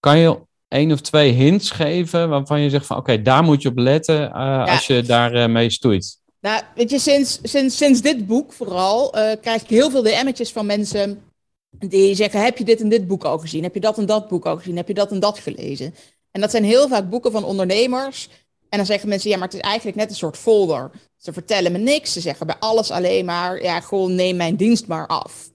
Kan 0.00 0.18
je 0.18 0.40
één 0.68 0.92
of 0.92 1.00
twee 1.00 1.32
hints 1.32 1.70
geven 1.70 2.28
waarvan 2.28 2.60
je 2.60 2.70
zegt 2.70 2.86
van 2.86 2.96
oké, 2.96 3.22
daar 3.22 3.42
moet 3.42 3.62
je 3.62 3.68
op 3.68 3.78
letten 3.78 4.32
eh, 4.32 4.66
als 4.66 4.86
je 4.86 5.02
daar 5.02 5.34
eh, 5.34 5.48
mee 5.48 5.70
stoeit? 5.70 6.20
Nou, 6.40 6.62
weet 6.74 6.90
je, 6.90 6.98
sinds, 6.98 7.38
sinds, 7.42 7.76
sinds 7.76 8.00
dit 8.00 8.26
boek 8.26 8.52
vooral 8.52 9.14
eh, 9.14 9.40
krijg 9.40 9.62
ik 9.62 9.68
heel 9.68 9.90
veel 9.90 10.02
DM'tjes 10.02 10.52
van 10.52 10.66
mensen 10.66 11.22
die 11.70 12.14
zeggen: 12.14 12.42
Heb 12.42 12.58
je 12.58 12.64
dit 12.64 12.80
en 12.80 12.88
dit 12.88 13.06
boek 13.06 13.24
al 13.24 13.38
gezien? 13.38 13.62
Heb 13.62 13.74
je 13.74 13.80
dat 13.80 13.98
en 13.98 14.06
dat 14.06 14.28
boek 14.28 14.46
al 14.46 14.56
gezien? 14.56 14.76
Heb 14.76 14.88
je 14.88 14.94
dat 14.94 15.10
en 15.10 15.20
dat 15.20 15.38
gelezen? 15.38 15.94
En 16.30 16.40
dat 16.40 16.50
zijn 16.50 16.64
heel 16.64 16.88
vaak 16.88 17.10
boeken 17.10 17.32
van 17.32 17.44
ondernemers. 17.44 18.28
En 18.72 18.78
dan 18.78 18.86
zeggen 18.86 19.08
mensen: 19.08 19.30
Ja, 19.30 19.36
maar 19.36 19.48
het 19.48 19.56
is 19.56 19.62
eigenlijk 19.62 19.96
net 19.96 20.10
een 20.10 20.16
soort 20.16 20.36
folder. 20.36 20.90
Ze 21.16 21.32
vertellen 21.32 21.72
me 21.72 21.78
niks. 21.78 22.12
Ze 22.12 22.20
zeggen 22.20 22.46
bij 22.46 22.56
alles 22.58 22.90
alleen 22.90 23.24
maar: 23.24 23.62
Ja, 23.62 23.80
gewoon 23.80 24.14
neem 24.14 24.36
mijn 24.36 24.56
dienst 24.56 24.86
maar 24.86 25.06
af. 25.06 25.50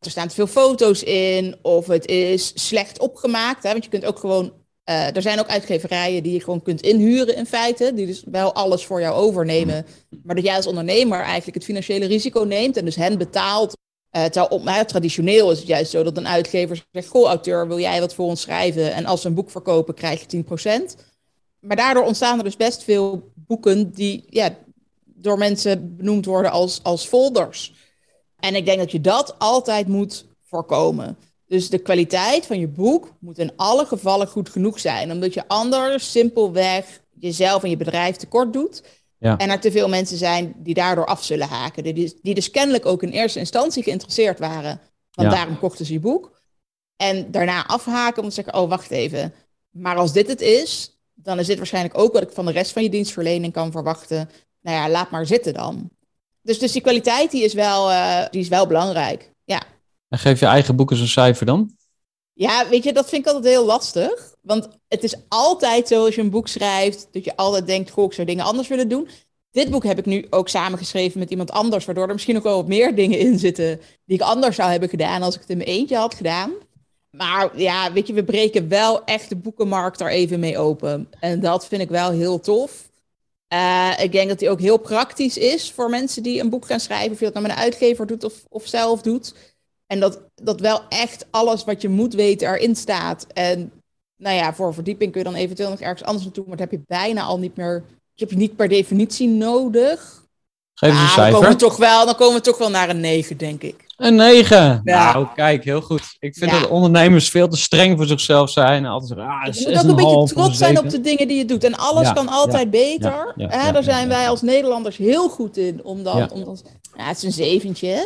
Er 0.00 0.10
staan 0.10 0.28
te 0.28 0.34
veel 0.34 0.46
foto's 0.46 1.02
in, 1.02 1.56
of 1.62 1.86
het 1.86 2.06
is 2.06 2.52
slecht 2.54 2.98
opgemaakt. 2.98 3.62
Hè? 3.62 3.70
Want 3.72 3.84
je 3.84 3.90
kunt 3.90 4.04
ook 4.04 4.18
gewoon. 4.18 4.52
eh, 4.84 5.16
er 5.16 5.22
zijn 5.22 5.38
ook 5.40 5.48
uitgeverijen 5.48 6.22
die 6.22 6.32
je 6.32 6.40
gewoon 6.40 6.62
kunt 6.62 6.80
inhuren 6.82 7.36
in 7.36 7.46
feite. 7.46 7.92
Die 7.94 8.06
dus 8.06 8.22
wel 8.30 8.54
alles 8.54 8.84
voor 8.84 9.00
jou 9.00 9.14
overnemen. 9.14 9.86
Maar 10.22 10.34
dat 10.34 10.44
jij 10.44 10.56
als 10.56 10.66
ondernemer 10.66 11.20
eigenlijk 11.20 11.54
het 11.54 11.64
financiële 11.64 12.06
risico 12.06 12.42
neemt 12.42 12.76
en 12.76 12.84
dus 12.84 12.96
hen 12.96 13.18
betaalt. 13.18 13.76
Eh, 14.10 14.44
op, 14.48 14.64
traditioneel 14.86 15.50
is 15.50 15.58
het 15.58 15.66
juist 15.66 15.90
zo 15.90 16.02
dat 16.02 16.16
een 16.16 16.28
uitgever 16.28 16.86
zegt: 16.92 17.08
Goh, 17.08 17.26
auteur, 17.26 17.68
wil 17.68 17.78
jij 17.78 18.00
wat 18.00 18.14
voor 18.14 18.26
ons 18.26 18.40
schrijven? 18.40 18.92
En 18.92 19.06
als 19.06 19.22
we 19.22 19.28
een 19.28 19.34
boek 19.34 19.50
verkopen, 19.50 19.94
krijg 19.94 20.20
je 20.20 20.26
10%. 20.26 21.11
Maar 21.62 21.76
daardoor 21.76 22.04
ontstaan 22.04 22.38
er 22.38 22.44
dus 22.44 22.56
best 22.56 22.82
veel 22.82 23.32
boeken 23.34 23.90
die 23.90 24.24
ja, 24.28 24.56
door 25.04 25.38
mensen 25.38 25.96
benoemd 25.96 26.24
worden 26.24 26.50
als, 26.50 26.80
als 26.82 27.06
folders. 27.06 27.72
En 28.38 28.54
ik 28.54 28.64
denk 28.64 28.78
dat 28.78 28.90
je 28.92 29.00
dat 29.00 29.38
altijd 29.38 29.88
moet 29.88 30.26
voorkomen. 30.42 31.16
Dus 31.46 31.70
de 31.70 31.78
kwaliteit 31.78 32.46
van 32.46 32.58
je 32.58 32.68
boek 32.68 33.12
moet 33.20 33.38
in 33.38 33.52
alle 33.56 33.86
gevallen 33.86 34.26
goed 34.26 34.48
genoeg 34.48 34.80
zijn, 34.80 35.10
omdat 35.12 35.34
je 35.34 35.48
anders 35.48 36.10
simpelweg 36.10 37.00
jezelf 37.18 37.62
en 37.62 37.70
je 37.70 37.76
bedrijf 37.76 38.16
tekort 38.16 38.52
doet. 38.52 38.82
Ja. 39.18 39.36
En 39.36 39.50
er 39.50 39.60
te 39.60 39.70
veel 39.70 39.88
mensen 39.88 40.16
zijn 40.16 40.54
die 40.56 40.74
daardoor 40.74 41.06
af 41.06 41.24
zullen 41.24 41.48
haken. 41.48 41.82
Die, 41.82 41.92
dus- 41.94 42.14
die 42.22 42.34
dus 42.34 42.50
kennelijk 42.50 42.86
ook 42.86 43.02
in 43.02 43.10
eerste 43.10 43.38
instantie 43.38 43.82
geïnteresseerd 43.82 44.38
waren. 44.38 44.80
Want 45.12 45.30
Ja. 45.30 45.34
daarom 45.34 45.58
kochten 45.58 45.86
ze 45.86 45.92
je 45.92 46.00
boek. 46.00 46.40
En 46.96 47.30
daarna 47.30 47.66
afhaken 47.66 48.22
om 48.22 48.28
te 48.28 48.34
zeggen, 48.34 48.54
oh 48.54 48.68
wacht 48.68 48.90
even. 48.90 49.34
Maar 49.70 49.96
als 49.96 50.12
dit 50.12 50.28
het 50.28 50.40
is, 50.40 50.91
dan 51.14 51.38
is 51.38 51.46
dit 51.46 51.56
waarschijnlijk 51.56 51.98
ook 51.98 52.12
wat 52.12 52.22
ik 52.22 52.30
van 52.30 52.46
de 52.46 52.52
rest 52.52 52.72
van 52.72 52.82
je 52.82 52.90
dienstverlening 52.90 53.52
kan 53.52 53.72
verwachten. 53.72 54.30
Nou 54.60 54.76
ja, 54.76 54.90
laat 54.90 55.10
maar 55.10 55.26
zitten 55.26 55.54
dan. 55.54 55.90
Dus, 56.42 56.58
dus 56.58 56.72
die 56.72 56.82
kwaliteit 56.82 57.30
die 57.30 57.44
is, 57.44 57.54
wel, 57.54 57.90
eh, 57.90 58.24
die 58.30 58.40
is 58.40 58.48
wel 58.48 58.66
belangrijk. 58.66 59.30
Ja. 59.44 59.62
En 60.08 60.18
geef 60.18 60.40
je 60.40 60.46
eigen 60.46 60.76
boek 60.76 60.90
eens 60.90 61.00
een 61.00 61.08
cijfer 61.08 61.46
dan? 61.46 61.76
Ja, 62.32 62.68
weet 62.68 62.84
je, 62.84 62.92
dat 62.92 63.08
vind 63.08 63.26
ik 63.26 63.32
altijd 63.32 63.54
heel 63.54 63.64
lastig. 63.64 64.34
Want 64.40 64.68
het 64.88 65.04
is 65.04 65.16
altijd 65.28 65.88
zo 65.88 66.04
als 66.04 66.14
je 66.14 66.20
een 66.20 66.30
boek 66.30 66.48
schrijft, 66.48 67.08
dat 67.10 67.24
je 67.24 67.36
altijd 67.36 67.66
denkt, 67.66 67.90
goh, 67.90 68.04
ik 68.04 68.12
zou 68.12 68.26
dingen 68.26 68.44
anders 68.44 68.68
willen 68.68 68.88
doen. 68.88 69.08
Dit 69.50 69.70
boek 69.70 69.84
heb 69.84 69.98
ik 69.98 70.06
nu 70.06 70.26
ook 70.30 70.48
samengeschreven 70.48 71.18
met 71.18 71.30
iemand 71.30 71.50
anders, 71.50 71.84
waardoor 71.84 72.06
er 72.06 72.12
misschien 72.12 72.36
ook 72.36 72.42
wel 72.42 72.56
wat 72.56 72.66
meer 72.66 72.94
dingen 72.94 73.18
in 73.18 73.38
zitten 73.38 73.80
die 74.04 74.16
ik 74.16 74.22
anders 74.22 74.56
zou 74.56 74.70
hebben 74.70 74.88
gedaan 74.88 75.22
als 75.22 75.34
ik 75.34 75.40
het 75.40 75.50
in 75.50 75.56
mijn 75.56 75.68
eentje 75.68 75.96
had 75.96 76.14
gedaan. 76.14 76.52
Maar 77.16 77.58
ja, 77.58 77.92
weet 77.92 78.06
je, 78.06 78.12
we 78.12 78.24
breken 78.24 78.68
wel 78.68 79.04
echt 79.04 79.28
de 79.28 79.36
boekenmarkt 79.36 80.00
er 80.00 80.10
even 80.10 80.40
mee 80.40 80.58
open. 80.58 81.08
En 81.20 81.40
dat 81.40 81.66
vind 81.66 81.82
ik 81.82 81.88
wel 81.88 82.10
heel 82.10 82.40
tof. 82.40 82.90
Eh, 83.48 83.90
ik 83.98 84.12
denk 84.12 84.28
dat 84.28 84.38
die 84.38 84.50
ook 84.50 84.60
heel 84.60 84.78
praktisch 84.78 85.36
is 85.36 85.72
voor 85.72 85.90
mensen 85.90 86.22
die 86.22 86.40
een 86.40 86.50
boek 86.50 86.66
gaan 86.66 86.80
schrijven. 86.80 87.12
Of 87.12 87.18
je 87.18 87.24
dat 87.24 87.34
nou 87.34 87.46
met 87.46 87.56
een 87.56 87.62
uitgever 87.62 88.06
doet 88.06 88.24
of, 88.24 88.34
of 88.48 88.66
zelf 88.66 89.02
doet. 89.02 89.34
En 89.86 90.00
dat, 90.00 90.20
dat 90.34 90.60
wel 90.60 90.82
echt 90.88 91.26
alles 91.30 91.64
wat 91.64 91.82
je 91.82 91.88
moet 91.88 92.14
weten 92.14 92.48
erin 92.48 92.76
staat. 92.76 93.26
En 93.32 93.72
nou 94.16 94.36
ja, 94.36 94.54
voor 94.54 94.74
verdieping 94.74 95.12
kun 95.12 95.20
je 95.20 95.30
dan 95.30 95.36
eventueel 95.38 95.70
nog 95.70 95.80
ergens 95.80 96.02
anders 96.02 96.24
naartoe. 96.24 96.44
Maar 96.48 96.56
dat 96.56 96.70
heb 96.70 96.80
je 96.80 96.86
bijna 96.86 97.22
al 97.22 97.38
niet 97.38 97.56
meer. 97.56 97.84
Je 98.14 98.24
hebt 98.24 98.30
je 98.30 98.36
niet 98.36 98.56
per 98.56 98.68
definitie 98.68 99.28
nodig. 99.28 100.24
Geef 100.74 100.90
eens 100.90 101.00
een 101.00 101.06
Ah, 101.06 101.16
dan, 101.16 101.24
komen 101.24 101.40
we 101.40 101.44
cijfer. 101.46 101.68
toch 101.68 101.76
wel, 101.76 102.06
dan 102.06 102.14
komen 102.16 102.34
we 102.34 102.40
toch 102.40 102.58
wel 102.58 102.70
naar 102.70 102.88
een 102.88 103.00
9, 103.00 103.36
denk 103.36 103.62
ik. 103.62 103.81
Een 104.02 104.14
9. 104.14 104.80
Ja. 104.84 105.12
Nou, 105.12 105.26
kijk, 105.34 105.64
heel 105.64 105.80
goed. 105.80 106.16
Ik 106.18 106.34
vind 106.36 106.50
Ja. 106.50 106.60
dat 106.60 106.68
ondernemers 106.68 107.30
veel 107.30 107.48
te 107.48 107.56
streng 107.56 107.96
voor 107.96 108.06
zichzelf 108.06 108.50
zijn. 108.50 108.84
En 108.84 108.90
altijd 108.90 109.08
zeggen, 109.10 109.26
ah, 109.26 109.54
Je 109.54 109.68
moet 109.68 109.78
ook 109.78 109.88
een 109.88 109.96
beetje 109.96 110.34
trots 110.34 110.58
zijn 110.58 110.78
op 110.78 110.90
de 110.90 111.00
dingen 111.00 111.28
die 111.28 111.36
je 111.38 111.44
doet. 111.44 111.64
En 111.64 111.74
alles 111.74 112.06
Ja, 112.06 112.12
kan 112.12 112.28
altijd 112.28 112.70
beter. 112.70 113.10
ja, 113.10 113.32
ja, 113.36 113.48
Hè, 113.48 113.66
ja, 113.66 113.72
daar 113.72 113.82
zijn 113.82 114.08
wij 114.08 114.28
als 114.28 114.42
Nederlanders 114.42 114.96
heel 114.96 115.28
goed 115.28 115.56
in. 115.56 115.80
Om 115.84 116.02
dan, 116.02 116.16
Ja. 116.16 116.28
om 116.32 116.44
dan, 116.44 116.58
ja, 116.96 117.04
het 117.06 117.16
is 117.16 117.22
een 117.22 117.32
zeventje. 117.32 117.88
hè? 117.88 118.02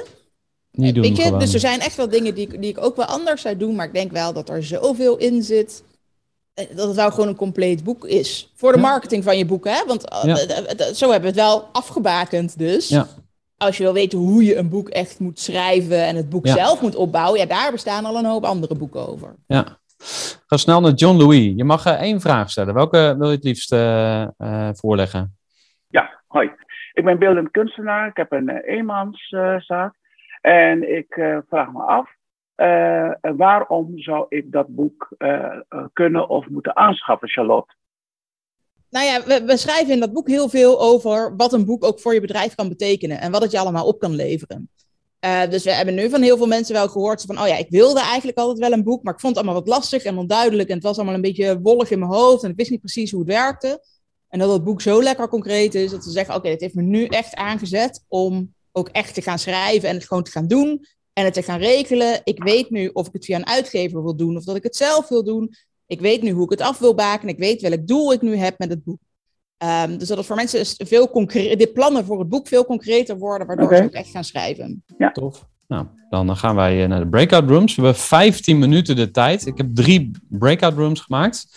Niet 0.71 0.95
doen 0.95 1.03
Weet 1.05 1.17
je, 1.17 1.23
gewoon. 1.23 1.39
dus 1.39 1.55
er 1.55 1.61
zijn 1.61 1.81
echt 1.81 1.97
wel 1.97 2.09
dingen 2.09 2.35
die, 2.35 2.47
ik- 2.49 2.61
die 2.61 2.71
ik 2.71 2.85
ook 2.85 2.97
wel 2.97 3.07
anders 3.07 3.43
zou 3.43 3.57
doen. 3.57 3.75
Maar 3.75 3.87
ik 3.87 3.95
denk 3.95 4.13
wel 4.13 4.33
dat 4.33 4.49
er 4.49 4.65
zoveel 4.65 5.17
in 5.17 5.43
zit. 5.43 5.83
eh, 6.55 6.65
Dat 6.77 6.87
het 6.87 6.97
wel 6.97 7.11
gewoon 7.11 7.29
een 7.29 7.37
compleet 7.37 7.85
boek 7.85 8.05
is. 8.07 8.51
Voor 8.55 8.73
de 8.73 8.79
Ja. 8.79 8.85
marketing 8.85 9.25
van 9.25 9.39
je 9.39 9.45
boek, 9.45 9.65
hè? 9.65 9.85
Want 9.87 10.03
Ja. 10.23 10.37
eh, 10.39 10.59
eh, 10.59 10.95
zo 10.95 11.11
hebben 11.11 11.21
we 11.33 11.41
het 11.41 11.47
wel 11.49 11.65
afgebakend 11.73 12.59
dus. 12.59 12.89
Ja. 12.89 13.09
Als 13.59 13.77
je 13.77 13.83
wil 13.83 13.93
weten 13.93 14.19
hoe 14.19 14.45
je 14.45 14.57
een 14.57 14.69
boek 14.69 14.89
echt 14.89 15.21
moet 15.21 15.39
schrijven 15.41 16.05
en 16.07 16.17
het 16.17 16.29
boek 16.29 16.47
Ja. 16.47 16.55
zelf 16.55 16.83
moet 16.83 16.95
opbouwen, 16.97 17.41
ja, 17.41 17.47
daar 17.47 17.71
bestaan 17.73 18.05
al 18.05 18.17
een 18.19 18.25
hoop 18.25 18.45
andere 18.45 18.75
boeken 18.75 19.09
over. 19.09 19.35
Ja. 19.47 19.65
Ga 20.47 20.57
snel 20.57 20.81
naar 20.81 20.93
John 20.93 21.19
Louis. 21.19 21.53
Je 21.57 21.65
mag 21.65 21.87
eh, 21.87 22.01
één 22.01 22.21
vraag 22.21 22.51
stellen. 22.51 22.75
Welke 22.75 23.15
wil 23.19 23.29
je 23.29 23.35
het 23.35 23.45
liefst 23.45 23.73
eh, 23.73 24.23
eh, 24.23 24.69
voorleggen? 24.73 25.37
Ja, 25.89 26.23
hoi. 26.27 26.51
Ik 26.93 27.05
ben 27.05 27.19
beeldend 27.19 27.51
kunstenaar. 27.51 28.09
Ik 28.09 28.17
heb 28.17 28.33
een 28.33 28.49
uh, 28.51 28.57
eenmanszaak. 28.77 29.95
en 30.41 30.97
ik 30.97 31.17
eh, 31.17 31.39
vraag 31.49 31.73
me 31.73 31.83
af, 31.83 32.11
eh, 32.55 33.11
waarom 33.37 33.93
zou 33.99 34.27
ik 34.29 34.53
dat 34.53 34.67
boek 34.69 35.09
eh, 35.19 35.45
eh, 35.69 35.85
kunnen 35.93 36.29
of 36.29 36.49
moeten 36.49 36.77
aanschaffen, 36.77 37.29
Charlotte? 37.29 37.75
Nou 38.97 39.09
ja, 39.09 39.45
we, 39.45 39.57
schrijven 39.57 39.93
in 39.93 40.01
dat 40.01 40.13
boek 40.13 40.29
heel 40.29 40.49
veel 40.49 40.81
over 40.81 41.37
wat 41.37 41.53
een 41.53 41.65
boek 41.65 41.85
ook 41.85 42.01
voor 42.01 42.15
je 42.15 42.21
bedrijf 42.21 42.55
kan 42.55 42.69
betekenen 42.69 43.21
en 43.21 43.31
wat 43.31 43.43
het 43.43 43.51
je 43.51 43.59
allemaal 43.59 43.87
op 43.87 43.99
kan 43.99 44.15
leveren. 44.15 44.71
Eh, 45.19 45.51
dus 45.51 45.65
we 45.65 45.73
hebben 45.73 45.95
nu 45.95 46.11
van 46.11 46.23
heel 46.23 46.37
veel 46.37 46.47
mensen 46.47 46.75
wel 46.75 46.89
gehoord 46.89 47.23
van, 47.23 47.41
oh 47.41 47.47
ja, 47.47 47.57
ik 47.57 47.67
wilde 47.69 48.01
eigenlijk 48.01 48.39
altijd 48.39 48.59
wel 48.59 48.73
een 48.73 48.85
boek, 48.85 49.03
maar 49.03 49.15
ik 49.15 49.21
vond 49.21 49.37
het 49.37 49.45
allemaal 49.45 49.63
wat 49.63 49.73
lastig 49.73 50.05
en 50.05 50.19
onduidelijk 50.19 50.69
en 50.69 50.75
het 50.75 50.85
was 50.85 50.97
allemaal 50.97 51.15
een 51.15 51.21
beetje 51.21 51.61
wollig 51.61 51.91
in 51.91 51.99
mijn 51.99 52.11
hoofd 52.11 52.43
en 52.43 52.51
ik 52.51 52.57
wist 52.57 52.71
niet 52.71 52.81
precies 52.81 53.11
hoe 53.11 53.21
het 53.21 53.29
werkte. 53.29 53.85
En 54.29 54.39
dat 54.39 54.53
het 54.53 54.65
boek 54.65 54.81
zo 54.81 55.03
lekker 55.03 55.29
concreet 55.29 55.75
is 55.75 55.91
dat 55.91 56.05
ze 56.05 56.11
zeggen, 56.11 56.35
oké, 56.35 56.49
dit 56.49 56.61
heeft 56.61 56.75
me 56.75 56.83
nu 56.83 57.05
echt 57.05 57.35
aangezet 57.35 58.05
om 58.09 58.55
ook 58.73 58.89
echt 58.89 59.15
te 59.15 59.23
gaan 59.23 59.39
schrijven 59.39 59.89
en 59.89 59.95
het 59.95 60.07
gewoon 60.07 60.23
te 60.23 60.31
gaan 60.31 60.47
doen 60.47 60.87
en 61.13 61.25
het 61.25 61.35
te 61.35 61.43
gaan 61.43 61.59
regelen. 61.59 62.21
Ik 62.25 62.43
weet 62.43 62.71
nu 62.71 62.89
of 62.93 63.07
ik 63.07 63.13
het 63.13 63.25
via 63.25 63.37
een 63.37 63.47
uitgever 63.47 64.03
wil 64.03 64.17
doen 64.17 64.37
of 64.37 64.45
dat 64.45 64.57
ik 64.57 64.63
het 64.63 64.77
zelf 64.77 65.09
wil 65.09 65.25
doen. 65.25 65.55
Ik 65.87 66.01
weet 66.01 66.23
nu 66.23 66.31
hoe 66.31 66.45
ik 66.45 66.51
het 66.51 66.61
af 66.61 66.79
wil 66.79 66.95
baken. 66.95 67.29
Ik 67.29 67.39
weet 67.39 67.61
welk 67.61 67.87
doel 67.87 68.13
ik 68.13 68.23
nu 68.23 68.37
heb 68.37 68.59
met 68.59 68.71
het 68.71 68.85
boek. 68.85 68.99
Um, 69.59 69.99
dus 69.99 70.09
dat 70.09 70.17
het 70.17 70.27
voor 70.27 70.37
mensen 70.37 70.61
is 70.61 70.75
veel 70.79 71.11
concreet, 71.11 71.59
de 71.59 71.67
plannen 71.67 72.05
voor 72.05 72.19
het 72.19 72.29
boek 72.29 72.49
veel 72.49 72.65
concreter 72.65 73.19
worden, 73.19 73.47
waardoor 73.47 73.67
Oké. 73.67 73.77
ze 73.77 73.83
ook 73.83 73.91
echt 73.91 74.11
gaan 74.11 74.25
schrijven. 74.25 74.85
Tof. 75.13 75.47
Nou, 75.69 75.87
dan 76.11 76.37
gaan 76.37 76.55
wij 76.55 76.83
eh, 76.83 76.89
naar 76.89 77.01
de 77.01 77.09
breakout 77.09 77.49
rooms. 77.49 77.75
We 77.75 77.83
hebben 77.83 78.01
15 78.01 78.59
minuten 78.59 78.97
de 78.97 79.11
tijd. 79.11 79.47
Ik 79.47 79.57
heb 79.57 79.75
drie 79.75 80.11
breakout 80.29 80.75
rooms 80.75 81.01
gemaakt. 81.01 81.49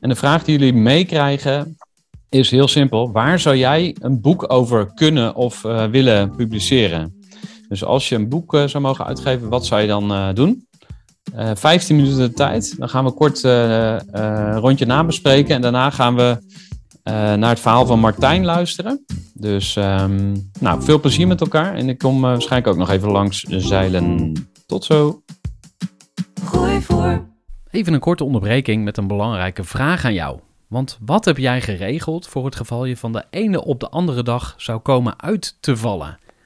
En 0.00 0.08
de 0.08 0.14
vraag 0.14 0.44
die 0.44 0.58
jullie 0.58 0.74
meekrijgen 0.74 1.76
is 2.28 2.50
heel 2.50 2.68
simpel. 2.68 3.12
Waar 3.12 3.38
zou 3.38 3.56
jij 3.56 3.96
een 4.00 4.20
boek 4.20 4.52
over 4.52 4.94
kunnen 4.94 5.34
of 5.34 5.64
eh, 5.64 5.86
willen 5.86 6.36
publiceren? 6.36 7.20
Dus 7.68 7.84
als 7.84 8.08
je 8.08 8.14
een 8.14 8.28
boek 8.28 8.54
eh, 8.54 8.66
zou 8.66 8.82
mogen 8.82 9.06
uitgeven, 9.06 9.48
wat 9.48 9.66
zou 9.66 9.80
je 9.80 9.86
dan 9.86 10.12
eh, 10.12 10.28
doen? 10.34 10.66
Eh 11.34 11.50
15 11.54 11.96
minuten 11.96 12.18
de 12.18 12.32
tijd. 12.32 12.78
Dan 12.78 12.88
gaan 12.88 13.04
we 13.04 13.12
kort 13.12 13.44
eh, 13.44 13.94
eh, 13.94 14.00
een 14.12 14.58
rondje 14.58 14.86
nabespreken. 14.86 15.54
En 15.54 15.60
daarna 15.60 15.90
gaan 15.90 16.16
we 16.16 16.38
eh, 17.02 17.14
naar 17.14 17.48
het 17.48 17.60
verhaal 17.60 17.86
van 17.86 17.98
Martijn 18.00 18.44
luisteren. 18.44 19.04
Dus 19.34 19.76
ehm, 19.76 20.36
nou, 20.60 20.82
veel 20.82 21.00
plezier 21.00 21.26
met 21.26 21.40
elkaar. 21.40 21.74
En 21.74 21.88
ik 21.88 21.98
kom 21.98 22.16
eh, 22.16 22.30
waarschijnlijk 22.30 22.72
ook 22.72 22.78
nog 22.78 22.90
even 22.90 23.10
langs 23.10 23.40
zeilen. 23.42 24.32
Tot 24.66 24.84
zo. 24.84 25.22
Gooi 26.44 26.80
voor. 26.80 27.26
Even 27.70 27.92
een 27.92 28.00
korte 28.00 28.24
onderbreking 28.24 28.84
met 28.84 28.96
een 28.96 29.06
belangrijke 29.06 29.64
vraag 29.64 30.04
aan 30.04 30.14
jou. 30.14 30.38
Want 30.68 30.98
wat 31.04 31.24
heb 31.24 31.36
jij 31.36 31.60
geregeld 31.60 32.26
voor 32.26 32.44
het 32.44 32.56
geval 32.56 32.84
je 32.84 32.96
van 32.96 33.12
de 33.12 33.24
ene 33.30 33.64
op 33.64 33.80
de 33.80 33.88
andere 33.88 34.22
dag 34.22 34.54
zou 34.56 34.78
komen 34.78 35.20
uit 35.20 35.56
te 35.60 35.76
vallen? 35.76 36.18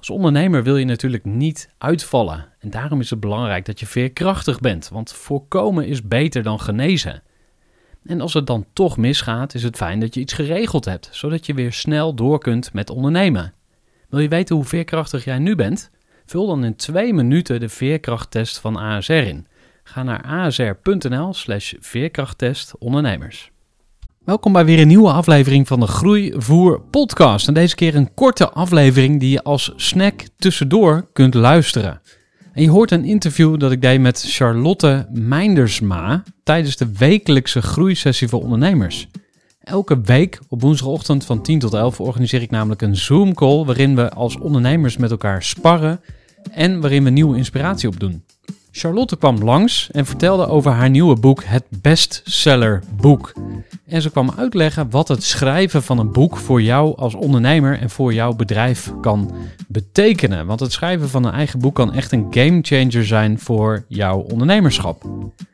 Als 0.00 0.10
ondernemer 0.10 0.62
wil 0.62 0.76
je 0.76 0.84
natuurlijk 0.84 1.24
niet 1.24 1.70
uitvallen. 1.78 2.48
En 2.58 2.70
daarom 2.70 3.00
is 3.00 3.10
het 3.10 3.20
belangrijk 3.20 3.64
dat 3.64 3.80
je 3.80 3.86
veerkrachtig 3.86 4.60
bent, 4.60 4.88
want 4.88 5.12
voorkomen 5.12 5.86
is 5.86 6.02
beter 6.02 6.42
dan 6.42 6.60
genezen. 6.60 7.22
En 8.04 8.20
als 8.20 8.34
het 8.34 8.46
dan 8.46 8.66
toch 8.72 8.96
misgaat, 8.96 9.54
is 9.54 9.62
het 9.62 9.76
fijn 9.76 10.00
dat 10.00 10.14
je 10.14 10.20
iets 10.20 10.32
geregeld 10.32 10.84
hebt, 10.84 11.08
zodat 11.12 11.46
je 11.46 11.54
weer 11.54 11.72
snel 11.72 12.14
door 12.14 12.38
kunt 12.38 12.72
met 12.72 12.90
ondernemen. 12.90 13.52
Wil 14.08 14.20
je 14.20 14.28
weten 14.28 14.56
hoe 14.56 14.64
veerkrachtig 14.64 15.24
jij 15.24 15.38
nu 15.38 15.54
bent? 15.54 15.90
Vul 16.26 16.46
dan 16.46 16.64
in 16.64 16.76
twee 16.76 17.14
minuten 17.14 17.60
de 17.60 17.68
veerkrachttest 17.68 18.58
van 18.58 18.76
ASR 18.76 19.12
in. 19.12 19.46
Ga 19.82 20.02
naar 20.02 20.22
asr.nl 20.22 21.34
slash 21.34 21.74
veerkrachttest 21.80 22.78
ondernemers. 22.78 23.50
Welkom 24.30 24.52
bij 24.52 24.64
weer 24.64 24.80
een 24.80 24.88
nieuwe 24.88 25.12
aflevering 25.12 25.66
van 25.66 25.80
de 25.80 25.86
Groeivoer 25.86 26.80
podcast. 26.80 27.48
En 27.48 27.54
deze 27.54 27.74
keer 27.74 27.94
een 27.94 28.14
korte 28.14 28.50
aflevering 28.50 29.20
die 29.20 29.30
je 29.30 29.42
als 29.42 29.72
snack 29.76 30.22
tussendoor 30.36 31.08
kunt 31.12 31.34
luisteren. 31.34 32.00
En 32.52 32.62
je 32.62 32.70
hoort 32.70 32.90
een 32.90 33.04
interview 33.04 33.58
dat 33.58 33.72
ik 33.72 33.82
deed 33.82 34.00
met 34.00 34.24
Charlotte 34.28 35.06
Meindersma 35.12 36.22
tijdens 36.42 36.76
de 36.76 36.92
wekelijkse 36.92 37.62
groeisessie 37.62 38.28
voor 38.28 38.42
ondernemers. 38.42 39.08
Elke 39.60 40.00
week 40.00 40.40
op 40.48 40.60
woensdagochtend 40.60 41.24
van 41.24 41.42
10 41.42 41.58
tot 41.58 41.74
11 41.74 42.00
organiseer 42.00 42.42
ik 42.42 42.50
namelijk 42.50 42.82
een 42.82 42.96
Zoom 42.96 43.34
call 43.34 43.64
waarin 43.64 43.96
we 43.96 44.10
als 44.10 44.38
ondernemers 44.38 44.96
met 44.96 45.10
elkaar 45.10 45.42
sparren 45.42 46.00
en 46.50 46.80
waarin 46.80 47.04
we 47.04 47.10
nieuwe 47.10 47.36
inspiratie 47.36 47.88
opdoen. 47.88 48.22
Charlotte 48.72 49.16
kwam 49.16 49.44
langs 49.44 49.90
en 49.90 50.06
vertelde 50.06 50.46
over 50.46 50.70
haar 50.70 50.90
nieuwe 50.90 51.16
boek, 51.16 51.44
het 51.44 51.64
bestseller 51.68 52.82
boek. 52.96 53.32
En 53.86 54.02
ze 54.02 54.10
kwam 54.10 54.32
uitleggen 54.36 54.90
wat 54.90 55.08
het 55.08 55.22
schrijven 55.22 55.82
van 55.82 55.98
een 55.98 56.12
boek 56.12 56.36
voor 56.36 56.62
jou 56.62 56.96
als 56.96 57.14
ondernemer 57.14 57.78
en 57.78 57.90
voor 57.90 58.14
jouw 58.14 58.32
bedrijf 58.32 58.92
kan 59.00 59.32
betekenen. 59.68 60.46
Want 60.46 60.60
het 60.60 60.72
schrijven 60.72 61.08
van 61.08 61.24
een 61.24 61.32
eigen 61.32 61.58
boek 61.58 61.74
kan 61.74 61.94
echt 61.94 62.12
een 62.12 62.26
gamechanger 62.30 63.06
zijn 63.06 63.38
voor 63.38 63.84
jouw 63.88 64.18
ondernemerschap. 64.18 65.02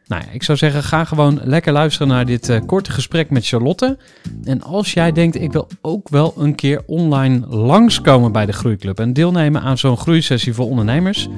Nou 0.06 0.22
ja, 0.22 0.30
ik 0.32 0.42
zou 0.42 0.58
zeggen, 0.58 0.82
ga 0.82 1.04
gewoon 1.04 1.40
lekker 1.44 1.72
luisteren 1.72 2.08
naar 2.08 2.26
dit 2.26 2.48
uh, 2.48 2.60
korte 2.66 2.92
gesprek 2.92 3.30
met 3.30 3.46
Charlotte. 3.46 3.98
En 4.44 4.62
als 4.62 4.92
jij 4.92 5.12
denkt, 5.12 5.40
ik 5.40 5.52
wil 5.52 5.68
ook 5.80 6.08
wel 6.08 6.34
een 6.38 6.54
keer 6.54 6.82
online 6.86 7.46
langskomen 7.46 8.32
bij 8.32 8.46
de 8.46 8.52
Groeiclub 8.52 8.98
en 8.98 9.12
deelnemen 9.12 9.62
aan 9.62 9.78
zo'n 9.78 9.96
groeisessie 9.96 10.54
voor 10.54 10.68
ondernemers, 10.68 11.28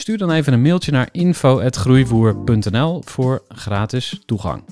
stuur 0.00 0.18
dan 0.18 0.30
even 0.30 0.52
een 0.52 0.62
mailtje 0.62 0.92
naar 0.92 1.08
info.groeivoer.nl 1.12 3.02
voor 3.04 3.42
gratis 3.48 4.20
toegang. 4.26 4.64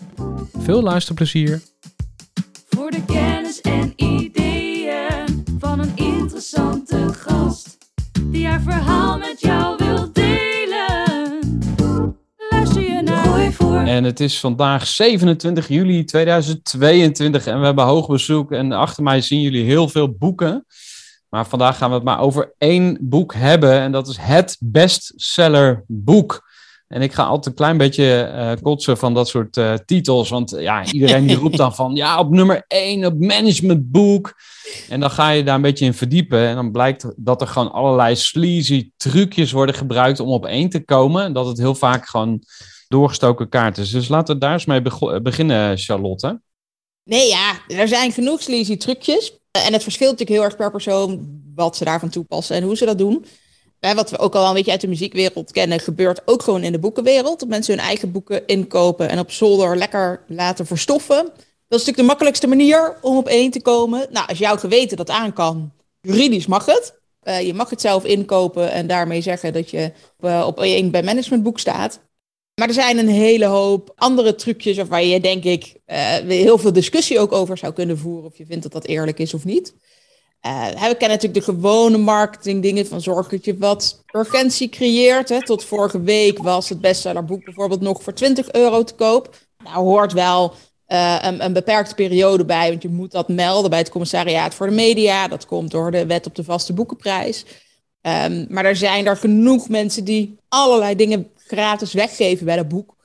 Veel 0.59 0.83
luisterplezier! 0.83 1.63
Voor 2.69 2.91
de 2.91 3.05
kennis 3.05 3.61
en 3.61 3.93
ideeën 3.97 5.45
van 5.59 5.81
een 5.81 5.97
interessante 5.97 7.13
gast 7.13 7.79
die 8.23 8.47
haar 8.47 8.61
verhaal 8.61 9.19
met 9.19 9.41
jou 9.41 9.77
wil 9.77 10.13
delen. 10.13 11.39
Luister 12.51 12.83
je 12.83 13.03
naar 13.03 13.25
Gooi 13.25 13.53
voor. 13.53 13.77
En 13.77 14.05
het 14.05 14.21
is 14.21 14.41
vandaag 14.41 14.87
27 14.87 15.69
juli 15.69 16.05
2022 16.05 17.47
en 17.47 17.59
we 17.61 17.67
hebben 17.67 17.85
hoog 17.85 18.07
bezoek. 18.07 18.53
En 18.53 18.73
achter 18.73 19.03
mij 19.03 19.21
zien 19.21 19.41
jullie 19.41 19.65
heel 19.65 19.89
veel 19.89 20.17
boeken. 20.17 20.67
Maar 21.37 21.47
vandaag 21.47 21.77
gaan 21.77 21.89
we 21.89 21.95
het 21.95 22.05
maar 22.05 22.21
over 22.21 22.55
één 22.59 22.99
boek 23.01 23.35
hebben. 23.35 23.73
En 23.73 23.93
dat 23.93 24.09
is 24.09 24.17
het 24.21 24.57
bestseller 24.61 25.85
boek. 25.87 26.49
En 26.89 27.03
ik 27.03 27.13
ga 27.13 27.25
altijd 27.25 27.47
een 27.47 27.55
klein 27.55 27.77
beetje 27.77 28.21
eh, 28.21 28.53
kotsen 28.63 28.97
van 28.97 29.15
dat 29.15 29.29
soort 29.29 29.57
eh, 29.57 29.75
titels. 29.87 30.29
Want 30.29 30.51
ja, 30.51 30.85
iedereen 30.85 31.27
die 31.27 31.37
roept 31.37 31.57
dan 31.57 31.75
van 31.75 31.95
ja, 32.03 32.19
op 32.19 32.31
nummer 32.31 32.65
1, 32.69 33.05
op 33.05 33.19
managementboek. 33.19 34.35
En 34.89 35.01
dan 35.01 35.11
ga 35.11 35.31
je 35.31 35.45
daar 35.45 35.55
een 35.55 35.63
beetje 35.63 35.85
in 35.85 35.95
verdiepen. 35.95 36.47
En 36.47 36.55
dan 36.55 36.73
blijkt 36.73 37.13
dat 37.17 37.41
er 37.41 37.47
gewoon 37.47 37.73
allerlei 37.73 38.17
sleazy 38.17 38.91
trucjes 38.97 39.53
worden 39.53 39.75
gebruikt 39.75 40.21
om 40.21 40.29
op 40.29 40.47
één 40.47 40.69
te 40.69 40.85
komen. 40.85 41.25
En 41.25 41.33
dat 41.33 41.47
het 41.47 41.59
heel 41.59 41.75
vaak 41.75 42.07
gewoon 42.07 42.43
doorgestoken 42.89 43.49
kaart 43.49 43.79
is. 43.79 43.91
Dus 43.91 44.09
laten 44.09 44.35
we 44.35 44.41
daar 44.41 44.53
eens 44.53 44.65
mee 44.65 44.83
beginnen, 45.23 45.79
Charlotte. 45.79 46.41
Nee, 47.05 47.29
ja, 47.29 47.53
er 47.69 47.89
zijn 47.89 48.13
genoeg 48.13 48.43
sleazy 48.43 48.77
trucjes. 48.77 49.39
En 49.65 49.73
het 49.73 49.83
verschilt 49.83 50.11
natuurlijk 50.11 50.39
heel 50.39 50.49
erg 50.49 50.57
per 50.57 50.71
persoon 50.71 51.41
wat 51.55 51.77
ze 51.77 51.85
daarvan 51.85 52.09
toepassen 52.09 52.57
en 52.57 52.63
hoe 52.63 52.77
ze 52.77 52.85
dat 52.85 52.99
doen. 52.99 53.25
Hè, 53.81 53.95
wat 53.95 54.11
we 54.11 54.19
ook 54.19 54.35
al 54.35 54.49
een 54.49 54.55
beetje 54.55 54.71
uit 54.71 54.81
de 54.81 54.89
muziekwereld 54.89 55.53
kennen, 55.53 55.81
gebeurt 55.81 56.23
ook 56.25 56.43
gewoon 56.43 56.63
in 56.63 56.73
de 56.73 56.79
boekenwereld. 56.79 57.41
Dat 57.41 57.49
mensen 57.49 57.75
hun 57.75 57.85
eigen 57.85 58.13
boeken 58.13 58.47
inkopen 58.47 59.09
en 59.09 59.19
op 59.19 59.31
zolder 59.31 59.77
lekker 59.77 60.25
laten 60.29 60.67
verstoffen. 60.67 61.25
Dat 61.25 61.81
is 61.81 61.87
natuurlijk 61.87 61.97
de 61.97 62.03
makkelijkste 62.03 62.47
manier 62.47 62.97
om 63.01 63.17
op 63.17 63.29
één 63.29 63.51
te 63.51 63.63
komen. 63.63 64.07
Nou, 64.11 64.27
als 64.27 64.39
jouw 64.39 64.57
geweten 64.57 64.97
dat 64.97 65.11
aan 65.11 65.33
kan, 65.33 65.73
juridisch 66.01 66.47
mag 66.47 66.67
het. 66.67 66.95
Uh, 67.25 67.41
je 67.41 67.55
mag 67.55 67.71
het 67.71 67.81
zelf 67.81 68.05
inkopen 68.05 68.71
en 68.71 68.87
daarmee 68.87 69.21
zeggen 69.21 69.53
dat 69.53 69.71
je 69.71 69.93
op 70.21 70.61
één 70.61 70.91
bij 70.91 71.03
managementboek 71.03 71.59
staat. 71.59 72.01
Maar 72.61 72.69
er 72.69 72.75
zijn 72.75 72.99
een 72.99 73.09
hele 73.09 73.47
hoop 73.47 73.93
andere 73.97 74.35
trucjes 74.35 74.77
waar 74.77 75.05
je 75.05 75.21
denk 75.21 75.45
ik 75.45 75.75
uh, 75.87 75.97
heel 76.15 76.59
veel 76.59 76.73
discussie 76.73 77.19
ook 77.19 77.33
over 77.33 77.59
zou 77.59 77.73
kunnen 77.73 77.99
voeren. 77.99 78.25
Of 78.25 78.39
je 78.39 78.47
vindt 78.47 78.63
dat 78.63 78.73
dat 78.73 78.87
eerlijk 78.87 79.19
is 79.19 79.35
of 79.35 79.45
niet. 79.45 79.75
Uh, 80.47 80.69
we 80.69 80.75
kennen 80.77 81.09
natuurlijk 81.09 81.35
de 81.35 81.53
gewone 81.53 81.99
marketing 81.99 82.63
dingen 82.63 82.87
van 82.87 83.01
zorg 83.01 83.29
dat 83.29 83.45
je 83.45 83.59
wat 83.59 84.05
urgentie 84.13 84.69
creëert. 84.69 85.29
Hè. 85.29 85.45
Tot 85.45 85.65
vorige 85.65 86.01
week 86.01 86.39
was 86.39 86.69
het 86.69 86.81
bestsellerboek 86.81 87.45
bijvoorbeeld 87.45 87.81
nog 87.81 88.03
voor 88.03 88.13
20 88.13 88.53
euro 88.53 88.85
te 88.85 88.95
koop. 88.95 89.37
Nou 89.65 89.77
hoort 89.77 90.13
wel 90.13 90.55
uh, 90.89 91.19
een, 91.21 91.45
een, 91.45 91.53
beperkte 91.53 91.95
periode 91.95 92.45
bij, 92.45 92.69
want 92.69 92.83
je 92.83 92.89
moet 92.89 93.13
dat 93.13 93.29
melden 93.29 93.71
bij 93.71 93.79
het 93.79 93.91
commissariaat 93.91 94.55
voor 94.55 94.67
de 94.67 94.75
media. 94.75 95.29
Dat 95.29 95.47
komt 95.47 95.71
door 95.71 95.91
de 95.91 96.07
wet 96.07 96.27
op 96.27 96.35
de 96.35 96.45
vaste 96.45 96.73
boekenprijs. 96.73 97.45
Um, 98.03 98.47
maar 98.49 98.65
er 98.65 98.77
zijn 98.77 99.07
er 99.07 99.17
genoeg 99.17 99.69
mensen 99.69 100.05
die 100.05 100.39
allerlei 100.49 100.97
dingen 100.97 101.31
gratis 101.47 101.93
weggeven 101.93 102.47
bij 102.47 102.57
dat 102.57 102.69
boek. 102.69 102.97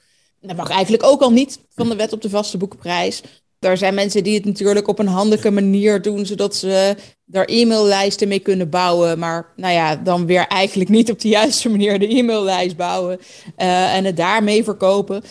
Dat 0.42 0.56
mag 0.56 0.70
eigenlijk 0.70 1.04
ook 1.04 1.22
al 1.22 1.32
niet 1.32 1.60
van 1.70 1.90
de 1.90 1.96
wet 1.96 2.14
op 2.14 2.22
de 2.22 2.30
vaste 2.30 2.58
boekenprijs. 2.58 3.22
Er 3.60 3.78
zijn 3.78 3.94
mensen 3.94 4.24
die 4.24 4.34
het 4.34 4.46
natuurlijk 4.46 4.88
op 4.88 5.00
een 5.00 5.08
handige 5.08 5.52
manier 5.52 6.02
doen, 6.02 6.26
zodat 6.26 6.56
ze 6.56 6.96
daar 7.26 7.46
e-maillijsten 7.46 8.28
mee 8.28 8.40
kunnen 8.40 8.70
bouwen. 8.70 9.20
Maar 9.20 9.54
nou 9.56 9.74
ja, 9.74 9.96
dan 9.96 10.26
weer 10.26 10.48
eigenlijk 10.48 10.90
niet 10.90 11.12
op 11.12 11.20
de 11.20 11.28
juiste 11.28 11.70
manier 11.70 12.00
de 12.00 12.16
e-maillijst 12.16 12.76
bouwen 12.76 13.20
uh, 13.58 13.96
en 13.96 14.06
het 14.06 14.18
daarmee 14.18 14.64
verkopen. 14.64 15.16
Um, 15.16 15.22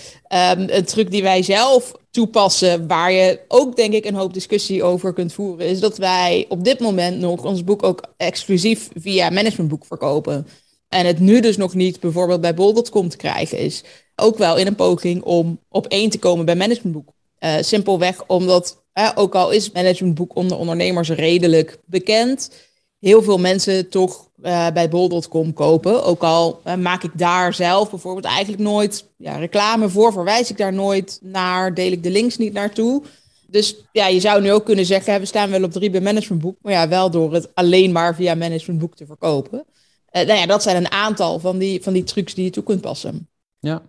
een 0.68 0.84
truc 0.84 1.10
die 1.10 1.22
wij 1.22 1.42
zelf 1.42 1.92
toepassen, 2.10 2.86
waar 2.86 3.12
je 3.12 3.40
ook 3.48 3.76
denk 3.76 3.92
ik 3.92 4.04
een 4.04 4.14
hoop 4.14 4.34
discussie 4.34 4.82
over 4.82 5.12
kunt 5.12 5.32
voeren, 5.32 5.66
is 5.66 5.80
dat 5.80 5.98
wij 5.98 6.46
op 6.48 6.64
dit 6.64 6.80
moment 6.80 7.18
nog 7.18 7.44
ons 7.44 7.64
boek 7.64 7.82
ook 7.82 8.04
exclusief 8.16 8.88
via 8.94 9.30
managementboek 9.30 9.86
verkopen. 9.86 10.46
En 10.90 11.06
het 11.06 11.18
nu 11.18 11.40
dus 11.40 11.56
nog 11.56 11.74
niet 11.74 12.00
bijvoorbeeld 12.00 12.40
bij 12.40 12.54
bol.com 12.54 13.08
te 13.08 13.16
krijgen 13.16 13.58
is. 13.58 13.82
Ook 14.16 14.38
wel 14.38 14.56
in 14.56 14.66
een 14.66 14.74
poging 14.74 15.22
om 15.22 15.58
op 15.68 15.86
één 15.86 16.10
te 16.10 16.18
komen 16.18 16.44
bij 16.44 16.56
managementboek. 16.56 17.08
Uh, 17.40 17.54
simpelweg 17.60 18.26
omdat, 18.26 18.82
ook 19.14 19.34
al 19.34 19.50
is 19.50 19.70
managementboek 19.70 20.36
onder 20.36 20.58
ondernemers 20.58 21.08
redelijk 21.08 21.78
bekend, 21.86 22.50
heel 22.98 23.22
veel 23.22 23.38
mensen 23.38 23.88
toch 23.88 24.28
uh, 24.42 24.70
bij 24.70 24.88
bol.com 24.88 25.52
kopen. 25.52 26.04
Ook 26.04 26.22
al 26.22 26.60
maak 26.78 27.02
ik 27.02 27.10
daar 27.14 27.54
zelf 27.54 27.90
bijvoorbeeld 27.90 28.24
eigenlijk 28.24 28.62
nooit 28.62 29.04
ja, 29.16 29.36
reclame 29.36 29.88
voor, 29.88 30.12
verwijs 30.12 30.50
ik 30.50 30.56
daar 30.56 30.72
nooit 30.72 31.18
naar, 31.22 31.74
deel 31.74 31.92
ik 31.92 32.02
de 32.02 32.10
links 32.10 32.36
niet 32.36 32.52
naartoe. 32.52 33.02
Dus 33.46 33.76
ja, 33.92 34.06
je 34.06 34.20
zou 34.20 34.42
nu 34.42 34.52
ook 34.52 34.64
kunnen 34.64 34.86
zeggen, 34.86 35.20
we 35.20 35.26
staan 35.26 35.50
wel 35.50 35.62
op 35.62 35.72
drie 35.72 35.90
bij 35.90 36.00
managementboek, 36.00 36.56
maar 36.62 36.72
ja, 36.72 36.88
wel 36.88 37.10
door 37.10 37.32
het 37.32 37.54
alleen 37.54 37.92
maar 37.92 38.14
via 38.14 38.34
managementboek 38.34 38.96
te 38.96 39.06
verkopen. 39.06 39.64
Uh, 40.12 40.26
nou 40.26 40.38
ja, 40.38 40.46
dat 40.46 40.62
zijn 40.62 40.76
een 40.76 40.90
aantal 40.90 41.38
van 41.38 41.58
die, 41.58 41.82
van 41.82 41.92
die 41.92 42.02
trucs 42.02 42.34
die 42.34 42.44
je 42.44 42.50
toe 42.50 42.62
kunt 42.62 42.80
passen. 42.80 43.28
Ja, 43.58 43.82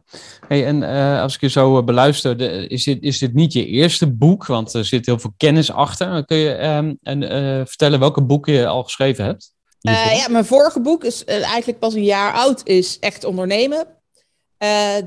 hey, 0.48 0.66
en 0.66 0.82
uh, 0.82 1.22
als 1.22 1.36
ik 1.36 1.42
je 1.42 1.50
zo 1.50 1.84
beluister, 1.84 2.38
de, 2.38 2.68
is, 2.68 2.84
dit, 2.84 3.04
is 3.04 3.20
dit 3.20 3.34
niet 3.34 3.54
je 3.54 3.66
eerste 3.66 4.12
boek? 4.12 4.46
Want 4.46 4.74
er 4.74 4.86
zit 4.86 5.06
heel 5.06 5.20
veel 5.20 5.34
kennis 5.38 5.72
achter. 5.72 6.26
Kun 6.26 6.38
je 6.38 6.64
um, 6.64 6.98
en, 7.02 7.22
vertellen 7.68 8.00
welke 8.00 8.22
boeken 8.22 8.54
je 8.54 8.68
al 8.68 8.84
geschreven 8.84 9.26
hebt? 9.26 9.54
ja, 9.80 10.28
mijn 10.30 10.46
vorige 10.46 10.82
boek 10.82 11.04
is 11.04 11.26
eigenlijk 11.26 11.80
pas 11.80 11.94
een 11.94 12.04
jaar 12.04 12.34
oud, 12.34 12.62
is 12.64 13.00
Echt 13.00 13.24
Ondernemen. 13.24 13.88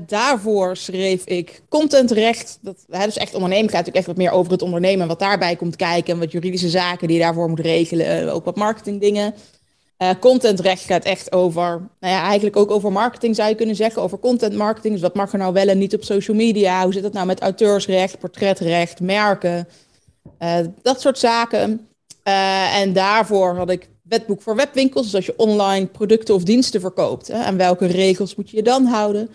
daarvoor 0.07 0.77
schreef 0.77 1.25
ik 1.25 1.61
contentrecht. 1.69 2.59
Dat, 2.61 2.85
hè, 2.89 3.05
dus 3.05 3.17
echt 3.17 3.33
ondernemen 3.33 3.69
gaat 3.69 3.85
natuurlijk 3.85 3.97
echt 3.97 4.07
wat 4.07 4.17
meer 4.17 4.31
over 4.31 4.51
het 4.51 4.61
ondernemen. 4.61 5.07
Wat 5.07 5.19
daarbij 5.19 5.55
komt 5.55 5.75
kijken. 5.75 6.13
En 6.13 6.19
wat 6.19 6.31
juridische 6.31 6.69
zaken 6.69 7.07
die 7.07 7.17
je 7.17 7.23
daarvoor 7.23 7.49
moet 7.49 7.59
regelen. 7.59 8.33
ook 8.33 8.45
wat 8.45 8.55
marketingdingen. 8.55 9.33
Uh, 9.97 10.09
contentrecht 10.19 10.83
gaat 10.83 11.03
echt 11.03 11.31
over, 11.31 11.63
nou 11.99 12.13
ja, 12.13 12.21
eigenlijk 12.23 12.55
ook 12.55 12.71
over 12.71 12.91
marketing 12.91 13.35
zou 13.35 13.49
je 13.49 13.55
kunnen 13.55 13.75
zeggen, 13.75 14.01
over 14.01 14.19
content 14.19 14.55
marketing. 14.55 14.93
Dus 14.93 15.01
wat 15.01 15.15
mag 15.15 15.31
er 15.31 15.37
nou 15.37 15.53
wel 15.53 15.67
en 15.67 15.77
niet 15.77 15.93
op 15.93 16.03
social 16.03 16.37
media? 16.37 16.83
Hoe 16.83 16.93
zit 16.93 17.03
het 17.03 17.13
nou 17.13 17.25
met 17.25 17.41
auteursrecht, 17.41 18.19
portretrecht, 18.19 18.99
merken? 18.99 19.67
Uh, 20.39 20.57
dat 20.81 21.01
soort 21.01 21.19
zaken. 21.19 21.87
Uh, 22.27 22.79
en 22.79 22.93
daarvoor 22.93 23.55
had 23.55 23.69
ik 23.69 23.89
wetboek 24.01 24.41
voor 24.41 24.55
webwinkels. 24.55 25.03
Dus 25.03 25.15
als 25.15 25.25
je 25.25 25.37
online 25.37 25.85
producten 25.85 26.35
of 26.35 26.43
diensten 26.43 26.81
verkoopt, 26.81 27.27
hè, 27.27 27.55
welke 27.55 27.85
regels 27.85 28.35
moet 28.35 28.49
je 28.49 28.55
je 28.55 28.63
dan 28.63 28.85
houden? 28.85 29.29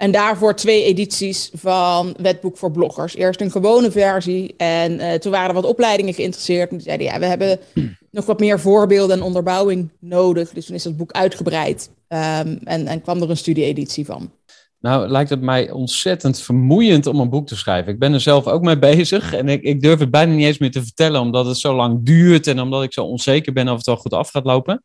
En 0.00 0.10
daarvoor 0.10 0.54
twee 0.54 0.84
edities 0.84 1.50
van 1.54 2.14
Wetboek 2.20 2.56
voor 2.56 2.70
Bloggers. 2.70 3.16
Eerst 3.16 3.40
een 3.40 3.50
gewone 3.50 3.90
versie. 3.90 4.54
En 4.56 4.98
eh, 4.98 5.18
toen 5.18 5.32
waren 5.32 5.48
er 5.48 5.54
wat 5.54 5.64
opleidingen 5.64 6.14
geïnteresseerd. 6.14 6.70
En 6.70 6.80
zeiden, 6.80 7.06
ja, 7.06 7.18
we 7.18 7.26
hebben 7.26 7.58
nog 8.10 8.26
wat 8.26 8.40
meer 8.40 8.60
voorbeelden 8.60 9.16
en 9.16 9.22
onderbouwing 9.22 9.90
nodig. 9.98 10.50
Dus 10.50 10.66
toen 10.66 10.74
is 10.74 10.82
dat 10.82 10.96
boek 10.96 11.12
uitgebreid. 11.12 11.90
Ehm, 12.08 12.56
en, 12.64 12.86
en 12.86 13.02
kwam 13.02 13.22
er 13.22 13.30
een 13.30 13.36
studie-editie 13.36 14.04
van. 14.04 14.30
Nou, 14.78 15.08
lijkt 15.08 15.30
het 15.30 15.40
mij 15.40 15.70
ontzettend 15.70 16.40
vermoeiend 16.40 17.06
om 17.06 17.20
een 17.20 17.30
boek 17.30 17.46
te 17.46 17.56
schrijven. 17.56 17.92
Ik 17.92 17.98
ben 17.98 18.12
er 18.12 18.20
zelf 18.20 18.46
ook 18.46 18.62
mee 18.62 18.78
bezig 18.78 19.32
en 19.32 19.48
ik, 19.48 19.62
ik 19.62 19.80
durf 19.80 19.98
het 19.98 20.10
bijna 20.10 20.34
niet 20.34 20.46
eens 20.46 20.58
meer 20.58 20.70
te 20.70 20.82
vertellen, 20.82 21.20
omdat 21.20 21.46
het 21.46 21.58
zo 21.58 21.74
lang 21.74 21.98
duurt 22.02 22.46
en 22.46 22.60
omdat 22.60 22.82
ik 22.82 22.92
zo 22.92 23.04
onzeker 23.04 23.52
ben 23.52 23.68
of 23.68 23.76
het 23.76 23.86
wel 23.86 23.96
goed 23.96 24.14
af 24.14 24.30
gaat 24.30 24.44
lopen. 24.44 24.82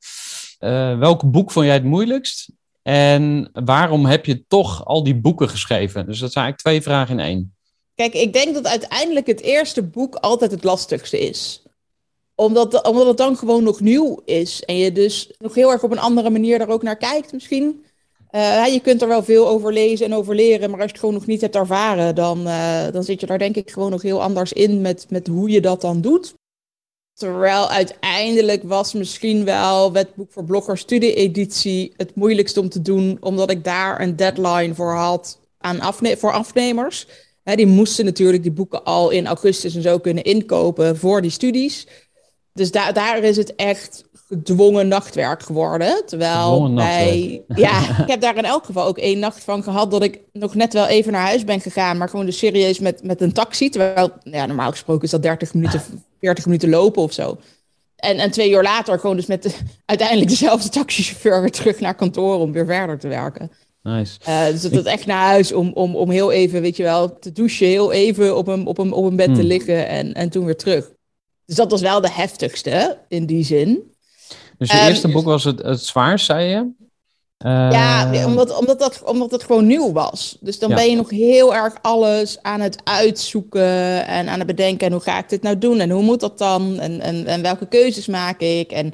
Uh, 0.59 0.97
welk 0.97 1.31
boek 1.31 1.51
vond 1.51 1.65
jij 1.65 1.73
het 1.73 1.83
moeilijkst? 1.83 2.49
En 2.87 3.49
waarom 3.53 4.05
heb 4.05 4.25
je 4.25 4.47
toch 4.47 4.85
al 4.85 5.03
die 5.03 5.15
boeken 5.15 5.49
geschreven? 5.49 6.05
Dus 6.05 6.19
dat 6.19 6.31
zijn 6.31 6.45
eigenlijk 6.45 6.57
twee 6.57 6.93
vragen 6.93 7.19
in 7.19 7.25
één. 7.25 7.55
Kijk, 7.95 8.13
ik 8.13 8.33
denk 8.33 8.53
dat 8.53 8.67
uiteindelijk 8.67 9.27
het 9.27 9.41
eerste 9.41 9.83
boek 9.83 10.15
altijd 10.15 10.51
het 10.51 10.63
lastigste 10.63 11.19
is. 11.19 11.63
Omdat, 12.35 12.87
omdat 12.87 13.07
het 13.07 13.17
dan 13.17 13.37
gewoon 13.37 13.63
nog 13.63 13.79
nieuw 13.79 14.21
is. 14.25 14.63
En 14.63 14.77
je 14.77 14.91
dus 14.91 15.33
nog 15.37 15.55
heel 15.55 15.71
erg 15.71 15.83
op 15.83 15.91
een 15.91 15.99
andere 15.99 16.29
manier 16.29 16.57
daar 16.57 16.69
ook 16.69 16.83
naar 16.83 16.97
kijkt 16.97 17.31
misschien. 17.31 17.85
Uh, 18.31 18.67
je 18.67 18.79
kunt 18.79 19.01
er 19.01 19.07
wel 19.07 19.23
veel 19.23 19.47
over 19.47 19.73
lezen 19.73 20.05
en 20.05 20.13
over 20.13 20.35
leren, 20.35 20.69
maar 20.69 20.79
als 20.79 20.85
je 20.85 20.91
het 20.91 20.99
gewoon 20.99 21.15
nog 21.15 21.25
niet 21.25 21.41
hebt 21.41 21.55
ervaren, 21.55 22.15
dan, 22.15 22.47
uh, 22.47 22.91
dan 22.91 23.03
zit 23.03 23.19
je 23.19 23.25
daar 23.25 23.39
denk 23.39 23.55
ik 23.55 23.71
gewoon 23.71 23.91
nog 23.91 24.01
heel 24.01 24.21
anders 24.21 24.53
in 24.53 24.81
met, 24.81 25.05
met 25.09 25.27
hoe 25.27 25.49
je 25.49 25.61
dat 25.61 25.81
dan 25.81 26.01
doet. 26.01 26.33
Terwijl 27.15 27.69
uiteindelijk 27.69 28.63
was 28.63 28.93
misschien 28.93 29.45
wel 29.45 29.91
Wetboek 29.91 30.31
voor 30.31 30.43
Bloggers 30.43 30.81
studie-editie 30.81 31.93
het 31.97 32.15
moeilijkst 32.15 32.57
om 32.57 32.69
te 32.69 32.81
doen, 32.81 33.17
omdat 33.19 33.51
ik 33.51 33.63
daar 33.63 34.01
een 34.01 34.15
deadline 34.15 34.75
voor 34.75 34.93
had 34.93 35.39
aan 35.57 35.79
afne 35.79 36.17
voor 36.17 36.31
afnemers. 36.31 37.07
die 37.43 37.65
moesten 37.65 38.05
natuurlijk 38.05 38.43
die 38.43 38.51
boeken 38.51 38.83
al 38.83 39.09
in 39.09 39.27
augustus 39.27 39.75
en 39.75 39.81
zo 39.81 39.99
kunnen 39.99 40.23
inkopen 40.23 40.97
voor 40.97 41.21
die 41.21 41.31
studies. 41.31 41.87
Dus 42.55 42.71
daar 42.71 42.93
daar 42.93 43.23
is 43.23 43.37
het 43.37 43.55
echt 43.55 44.03
gedwongen 44.27 44.87
nachtwerk 44.87 45.43
geworden. 45.43 46.03
Terwijl 46.05 46.73
bij. 46.73 47.43
Ja, 47.55 47.99
ik 47.99 48.07
heb 48.07 48.21
daar 48.21 48.37
in 48.37 48.45
elk 48.45 48.65
geval 48.65 48.85
ook 48.85 48.97
één 48.97 49.19
nacht 49.19 49.43
van 49.43 49.63
gehad 49.63 49.91
dat 49.91 50.03
ik 50.03 50.19
nog 50.33 50.55
net 50.55 50.73
wel 50.73 50.87
even 50.87 51.11
naar 51.11 51.25
huis 51.25 51.43
ben 51.43 51.61
gegaan, 51.61 51.97
maar 51.97 52.09
gewoon 52.09 52.25
dus 52.25 52.37
serieus 52.37 52.79
met, 52.79 53.03
met 53.03 53.21
een 53.21 53.33
taxi. 53.33 53.69
Terwijl, 53.69 54.11
ja, 54.23 54.45
normaal 54.45 54.71
gesproken 54.71 55.03
is 55.03 55.09
dat 55.09 55.21
30 55.21 55.53
minuten, 55.53 55.81
40 56.19 56.45
minuten 56.45 56.69
lopen 56.69 57.01
of 57.01 57.13
zo. 57.13 57.37
En, 57.95 58.17
en 58.17 58.31
twee 58.31 58.51
uur 58.51 58.63
later 58.63 58.99
gewoon 58.99 59.15
dus 59.15 59.25
met 59.25 59.43
de, 59.43 59.51
uiteindelijk 59.85 60.29
dezelfde 60.29 60.69
taxichauffeur 60.69 61.41
weer 61.41 61.51
terug 61.51 61.79
naar 61.79 61.95
kantoor 61.95 62.39
om 62.39 62.51
weer 62.51 62.65
verder 62.65 62.99
te 62.99 63.07
werken. 63.07 63.51
Nice. 63.81 64.19
Uh, 64.27 64.45
dus 64.45 64.61
dat 64.61 64.85
echt 64.85 65.05
naar 65.05 65.25
huis 65.25 65.53
om, 65.53 65.71
om, 65.73 65.95
om 65.95 66.09
heel 66.09 66.31
even, 66.31 66.61
weet 66.61 66.77
je 66.77 66.83
wel, 66.83 67.19
te 67.19 67.31
douchen, 67.31 67.67
heel 67.67 67.91
even 67.91 68.37
op 68.37 68.47
een, 68.47 68.65
op 68.65 68.77
een, 68.77 68.91
op 68.91 69.05
een 69.05 69.15
bed 69.15 69.33
te 69.33 69.39
hmm. 69.39 69.49
liggen 69.49 69.87
en, 69.87 70.13
en 70.13 70.29
toen 70.29 70.45
weer 70.45 70.57
terug. 70.57 70.93
Dus 71.45 71.55
dat 71.55 71.71
was 71.71 71.81
wel 71.81 72.01
de 72.01 72.11
heftigste 72.11 72.97
in 73.07 73.25
die 73.25 73.43
zin. 73.43 73.93
Dus 74.57 74.71
je 74.71 74.79
eerste 74.79 75.07
boek 75.07 75.25
was 75.25 75.43
het, 75.43 75.61
het 75.61 75.81
zwaarst, 75.81 76.25
zei 76.25 76.49
je? 76.49 76.83
ja, 77.37 78.13
ehm, 78.13 78.25
omdat, 78.25 78.57
omdat, 78.57 78.79
dat, 78.79 79.03
omdat 79.03 79.31
het 79.31 79.43
gewoon 79.43 79.65
nieuw 79.65 79.91
was. 79.91 80.37
Dus 80.39 80.59
dan 80.59 80.69
ben 80.73 80.89
je 80.89 80.95
nog 80.95 81.09
heel 81.09 81.55
erg 81.55 81.73
alles 81.81 82.41
aan 82.41 82.59
het 82.59 82.81
uitzoeken 82.83 84.07
en 84.07 84.27
aan 84.27 84.37
het 84.37 84.47
bedenken. 84.47 84.87
En 84.87 84.93
hoe 84.93 85.01
ga 85.01 85.17
ik 85.19 85.29
dit 85.29 85.41
nou 85.41 85.57
doen? 85.57 85.79
En 85.79 85.89
hoe 85.89 86.03
moet 86.03 86.19
dat 86.19 86.37
dan? 86.37 86.79
En, 86.79 87.01
en, 87.01 87.25
en 87.25 87.41
welke 87.41 87.67
keuzes 87.67 88.07
maak 88.07 88.39
ik? 88.39 88.71
En 88.71 88.93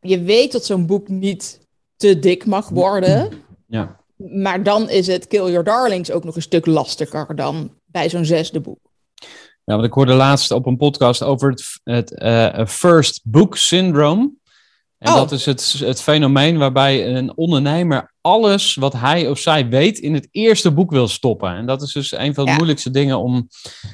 je 0.00 0.22
weet 0.22 0.52
dat 0.52 0.64
zo'n 0.64 0.86
boek 0.86 1.08
niet 1.08 1.60
te 1.96 2.18
dik 2.18 2.46
mag 2.46 2.68
worden. 2.68 3.28
Ja. 3.72 4.00
Maar 4.16 4.62
dan 4.62 4.88
is 4.88 5.06
het 5.06 5.26
Kill 5.26 5.50
Your 5.50 5.64
Darlings 5.64 6.10
ook 6.10 6.24
nog 6.24 6.36
een 6.36 6.42
stuk 6.42 6.66
lastiger 6.66 7.36
dan 7.36 7.70
bij 7.86 8.10
zo'n 8.10 8.24
zesde 8.24 8.60
boek. 8.60 8.89
Ja, 9.70 9.76
want 9.76 9.88
ik 9.88 9.94
hoorde 9.94 10.12
laatst 10.12 10.50
op 10.50 10.66
een 10.66 10.76
podcast 10.76 11.22
over 11.22 11.50
het, 11.50 11.80
het 11.84 12.22
uh, 12.22 12.66
First 12.66 13.20
Book 13.24 13.56
Syndrome. 13.56 14.30
En 14.98 15.12
oh. 15.12 15.14
dat 15.14 15.32
is 15.32 15.46
het, 15.46 15.74
het 15.78 16.02
fenomeen 16.02 16.58
waarbij 16.58 17.16
een 17.16 17.36
ondernemer 17.36 18.12
alles 18.20 18.74
wat 18.74 18.92
hij 18.92 19.28
of 19.28 19.38
zij 19.38 19.68
weet 19.68 19.98
in 19.98 20.14
het 20.14 20.28
eerste 20.30 20.70
boek 20.70 20.90
wil 20.90 21.08
stoppen. 21.08 21.54
En 21.54 21.66
dat 21.66 21.82
is 21.82 21.92
dus 21.92 22.12
een 22.12 22.34
van 22.34 22.44
de 22.44 22.52
moeilijkste 22.52 22.90
dingen 22.90 23.18
om, 23.18 23.48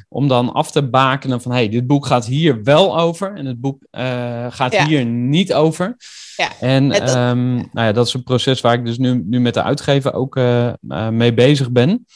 om 0.08 0.28
dan 0.28 0.52
af 0.52 0.70
te 0.70 0.88
bakenen 0.88 1.42
van 1.42 1.52
hey, 1.52 1.68
dit 1.68 1.86
boek 1.86 2.06
gaat 2.06 2.26
hier 2.26 2.62
wel 2.62 2.98
over 2.98 3.34
en 3.34 3.46
het 3.46 3.60
boek 3.60 3.86
uh, 3.90 4.46
gaat 4.48 4.76
hier 4.76 5.04
niet 5.04 5.54
over. 5.54 5.96
Ja. 6.36 6.48
En 6.60 6.88
dat, 6.88 7.14
um, 7.14 7.54
nou 7.54 7.86
ja, 7.86 7.92
dat 7.92 8.06
is 8.06 8.14
een 8.14 8.22
proces 8.22 8.60
waar 8.60 8.74
ik 8.74 8.84
dus 8.84 8.98
nu, 8.98 9.22
nu 9.26 9.40
met 9.40 9.54
de 9.54 9.62
uitgever 9.62 10.14
ook 10.14 10.36
uh, 10.36 10.72
uh, 10.88 11.08
mee 11.08 11.34
bezig 11.34 11.70
ben. 11.70 12.06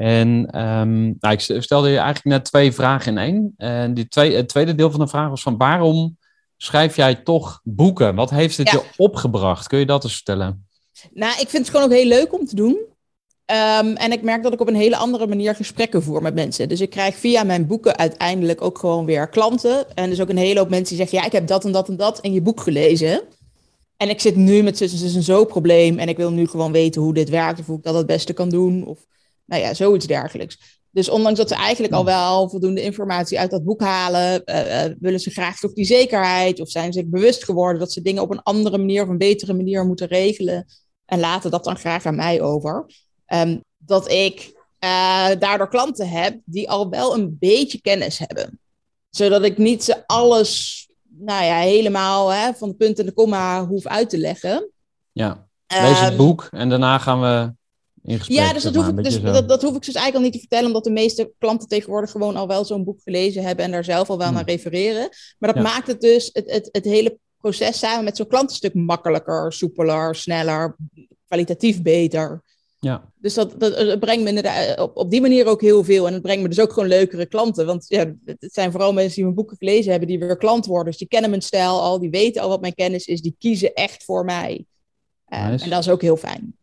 En 0.00 0.60
um, 0.60 1.16
nou, 1.20 1.34
ik 1.34 1.40
stelde 1.40 1.88
je 1.88 1.96
eigenlijk 1.96 2.24
net 2.24 2.44
twee 2.44 2.72
vragen 2.72 3.12
in 3.12 3.18
één. 3.18 3.54
En 3.56 3.94
die 3.94 4.08
twee, 4.08 4.34
het 4.34 4.48
tweede 4.48 4.74
deel 4.74 4.90
van 4.90 5.00
de 5.00 5.08
vraag 5.08 5.28
was 5.28 5.42
van 5.42 5.56
waarom 5.56 6.16
schrijf 6.56 6.96
jij 6.96 7.14
toch 7.14 7.60
boeken? 7.64 8.14
Wat 8.14 8.30
heeft 8.30 8.56
het 8.56 8.70
je 8.70 8.82
opgebracht? 8.96 9.66
Kun 9.66 9.78
je 9.78 9.86
dat 9.86 10.04
eens 10.04 10.14
vertellen? 10.14 10.66
Nou, 11.12 11.32
ik 11.40 11.48
vind 11.48 11.66
het 11.66 11.68
gewoon 11.68 11.84
ook 11.84 11.96
heel 11.96 12.06
leuk 12.06 12.32
om 12.32 12.46
te 12.46 12.54
doen. 12.54 12.70
Um, 12.70 13.96
en 13.96 14.12
ik 14.12 14.22
merk 14.22 14.42
dat 14.42 14.52
ik 14.52 14.60
op 14.60 14.68
een 14.68 14.74
hele 14.74 14.96
andere 14.96 15.26
manier 15.26 15.54
gesprekken 15.54 16.02
voer 16.02 16.22
met 16.22 16.34
mensen. 16.34 16.68
Dus 16.68 16.80
ik 16.80 16.90
krijg 16.90 17.16
via 17.16 17.42
mijn 17.42 17.66
boeken 17.66 17.96
uiteindelijk 17.96 18.62
ook 18.62 18.78
gewoon 18.78 19.04
weer 19.04 19.28
klanten. 19.28 19.96
En 19.96 20.10
dus 20.10 20.20
ook 20.20 20.28
een 20.28 20.36
hele 20.36 20.58
hoop 20.58 20.68
mensen 20.68 20.96
die 20.96 20.96
zeggen: 20.96 21.18
Ja, 21.18 21.24
ik 21.24 21.32
heb 21.32 21.46
dat 21.46 21.64
en 21.64 21.72
dat 21.72 21.88
en 21.88 21.96
dat 21.96 22.20
in 22.20 22.32
je 22.32 22.42
boek 22.42 22.60
gelezen. 22.60 23.22
En 23.96 24.08
ik 24.08 24.20
zit 24.20 24.36
nu 24.36 24.62
met 24.62 24.76
zus 24.78 25.14
en 25.14 25.22
zo 25.22 25.44
probleem. 25.44 25.98
En 25.98 26.08
ik 26.08 26.16
wil 26.16 26.30
nu 26.30 26.46
gewoon 26.46 26.72
weten 26.72 27.02
hoe 27.02 27.14
dit 27.14 27.28
werkt. 27.28 27.60
Of 27.60 27.66
hoe 27.66 27.78
ik 27.78 27.84
dat 27.84 27.94
het 27.94 28.06
beste 28.06 28.32
kan 28.32 28.48
doen. 28.48 28.86
Of 28.86 28.98
nou 29.50 29.62
ja, 29.62 29.74
zoiets 29.74 30.06
dergelijks. 30.06 30.80
Dus 30.90 31.08
ondanks 31.08 31.38
dat 31.38 31.48
ze 31.48 31.54
eigenlijk 31.54 31.94
al 31.94 32.04
wel 32.04 32.48
voldoende 32.48 32.82
informatie 32.82 33.38
uit 33.38 33.50
dat 33.50 33.64
boek 33.64 33.80
halen, 33.80 34.42
uh, 34.44 34.84
uh, 34.84 34.94
willen 35.00 35.20
ze 35.20 35.30
graag 35.30 35.58
toch 35.58 35.72
die 35.72 35.84
zekerheid. 35.84 36.60
Of 36.60 36.70
zijn 36.70 36.92
ze 36.92 36.98
zich 36.98 37.08
bewust 37.08 37.44
geworden 37.44 37.80
dat 37.80 37.92
ze 37.92 38.02
dingen 38.02 38.22
op 38.22 38.30
een 38.30 38.42
andere 38.42 38.78
manier 38.78 39.02
of 39.02 39.08
een 39.08 39.18
betere 39.18 39.52
manier 39.52 39.86
moeten 39.86 40.06
regelen. 40.06 40.66
En 41.04 41.20
laten 41.20 41.50
dat 41.50 41.64
dan 41.64 41.76
graag 41.76 42.06
aan 42.06 42.16
mij 42.16 42.40
over. 42.40 42.86
Um, 43.26 43.64
dat 43.76 44.10
ik 44.10 44.52
uh, 44.84 45.28
daardoor 45.38 45.68
klanten 45.68 46.08
heb 46.08 46.38
die 46.44 46.70
al 46.70 46.88
wel 46.88 47.14
een 47.14 47.36
beetje 47.38 47.80
kennis 47.80 48.18
hebben. 48.18 48.60
Zodat 49.10 49.44
ik 49.44 49.58
niet 49.58 49.84
ze 49.84 50.06
alles, 50.06 50.88
nou 51.18 51.44
ja, 51.44 51.58
helemaal 51.58 52.32
hè, 52.32 52.54
van 52.54 52.68
de 52.68 52.74
punt 52.74 52.98
en 52.98 53.06
de 53.06 53.12
komma 53.12 53.66
hoef 53.66 53.86
uit 53.86 54.10
te 54.10 54.18
leggen. 54.18 54.70
Ja, 55.12 55.46
lees 55.66 56.00
het 56.00 56.10
um, 56.10 56.16
boek 56.16 56.48
en 56.50 56.68
daarna 56.68 56.98
gaan 56.98 57.20
we 57.20 57.52
ja, 58.02 58.52
dus, 58.52 58.62
dat, 58.62 58.74
hoef 58.74 58.88
ik, 58.88 59.04
dus 59.04 59.22
dat, 59.22 59.48
dat, 59.48 59.62
hoef 59.62 59.76
ik 59.76 59.84
dus 59.84 59.94
eigenlijk 59.94 60.16
al 60.16 60.22
niet 60.22 60.32
te 60.32 60.38
vertellen, 60.38 60.66
omdat 60.66 60.84
de 60.84 60.90
meeste 60.90 61.32
klanten 61.38 61.68
tegenwoordig 61.68 62.10
gewoon 62.10 62.36
al 62.36 62.46
wel 62.46 62.64
zo'n 62.64 62.84
boek 62.84 63.00
gelezen 63.02 63.42
hebben 63.42 63.64
en 63.64 63.70
daar 63.70 63.84
zelf 63.84 64.10
al 64.10 64.18
wel 64.18 64.26
hmm. 64.26 64.36
naar 64.36 64.44
refereren. 64.44 65.08
Maar 65.38 65.54
dat 65.54 65.62
maakt 65.62 65.86
het 65.86 66.00
dus 66.00 66.30
het, 66.32 66.50
het, 66.50 66.68
het 66.72 66.84
hele 66.84 67.18
proces 67.40 67.78
samen 67.78 68.04
met 68.04 68.16
zo'n 68.16 68.26
klant 68.26 68.50
een 68.50 68.56
stuk 68.56 68.74
makkelijker, 68.74 69.52
soepeler, 69.52 70.14
sneller, 70.14 70.76
kwalitatief 71.26 71.82
beter. 71.82 72.42
Ja. 72.80 73.12
Dus 73.14 73.34
dat, 73.34 73.60
dat, 73.60 74.00
brengt 74.00 74.22
me 74.22 74.28
inderdaad 74.28 74.78
op, 74.78 74.96
op 74.96 75.10
die 75.10 75.20
manier 75.20 75.46
ook 75.46 75.60
heel 75.60 75.84
veel. 75.84 76.06
En 76.06 76.12
het 76.12 76.22
brengt 76.22 76.42
me 76.42 76.48
dus 76.48 76.60
ook 76.60 76.72
gewoon 76.72 76.88
leukere 76.88 77.26
klanten. 77.26 77.66
Want 77.66 77.84
ja, 77.88 78.14
het 78.24 78.52
zijn 78.52 78.70
vooral 78.70 78.92
mensen 78.92 79.14
die 79.14 79.24
mijn 79.24 79.34
boeken 79.34 79.56
gelezen 79.56 79.90
hebben, 79.90 80.08
die 80.08 80.18
weer 80.18 80.36
klant 80.36 80.66
worden. 80.66 80.86
Dus 80.86 80.98
die 80.98 81.08
kennen 81.08 81.30
mijn 81.30 81.42
stijl 81.42 81.80
al, 81.80 82.00
die 82.00 82.10
weten 82.10 82.42
al 82.42 82.48
wat 82.48 82.60
mijn 82.60 82.74
kennis 82.74 83.06
is, 83.06 83.20
die 83.20 83.36
kiezen 83.38 83.74
echt 83.74 84.04
voor 84.04 84.24
mij. 84.24 84.64
Uh, 85.28 85.48
nice. 85.48 85.64
En 85.64 85.70
dat 85.70 85.80
is 85.80 85.88
ook 85.88 86.02
heel 86.02 86.16
fijn. 86.16 86.54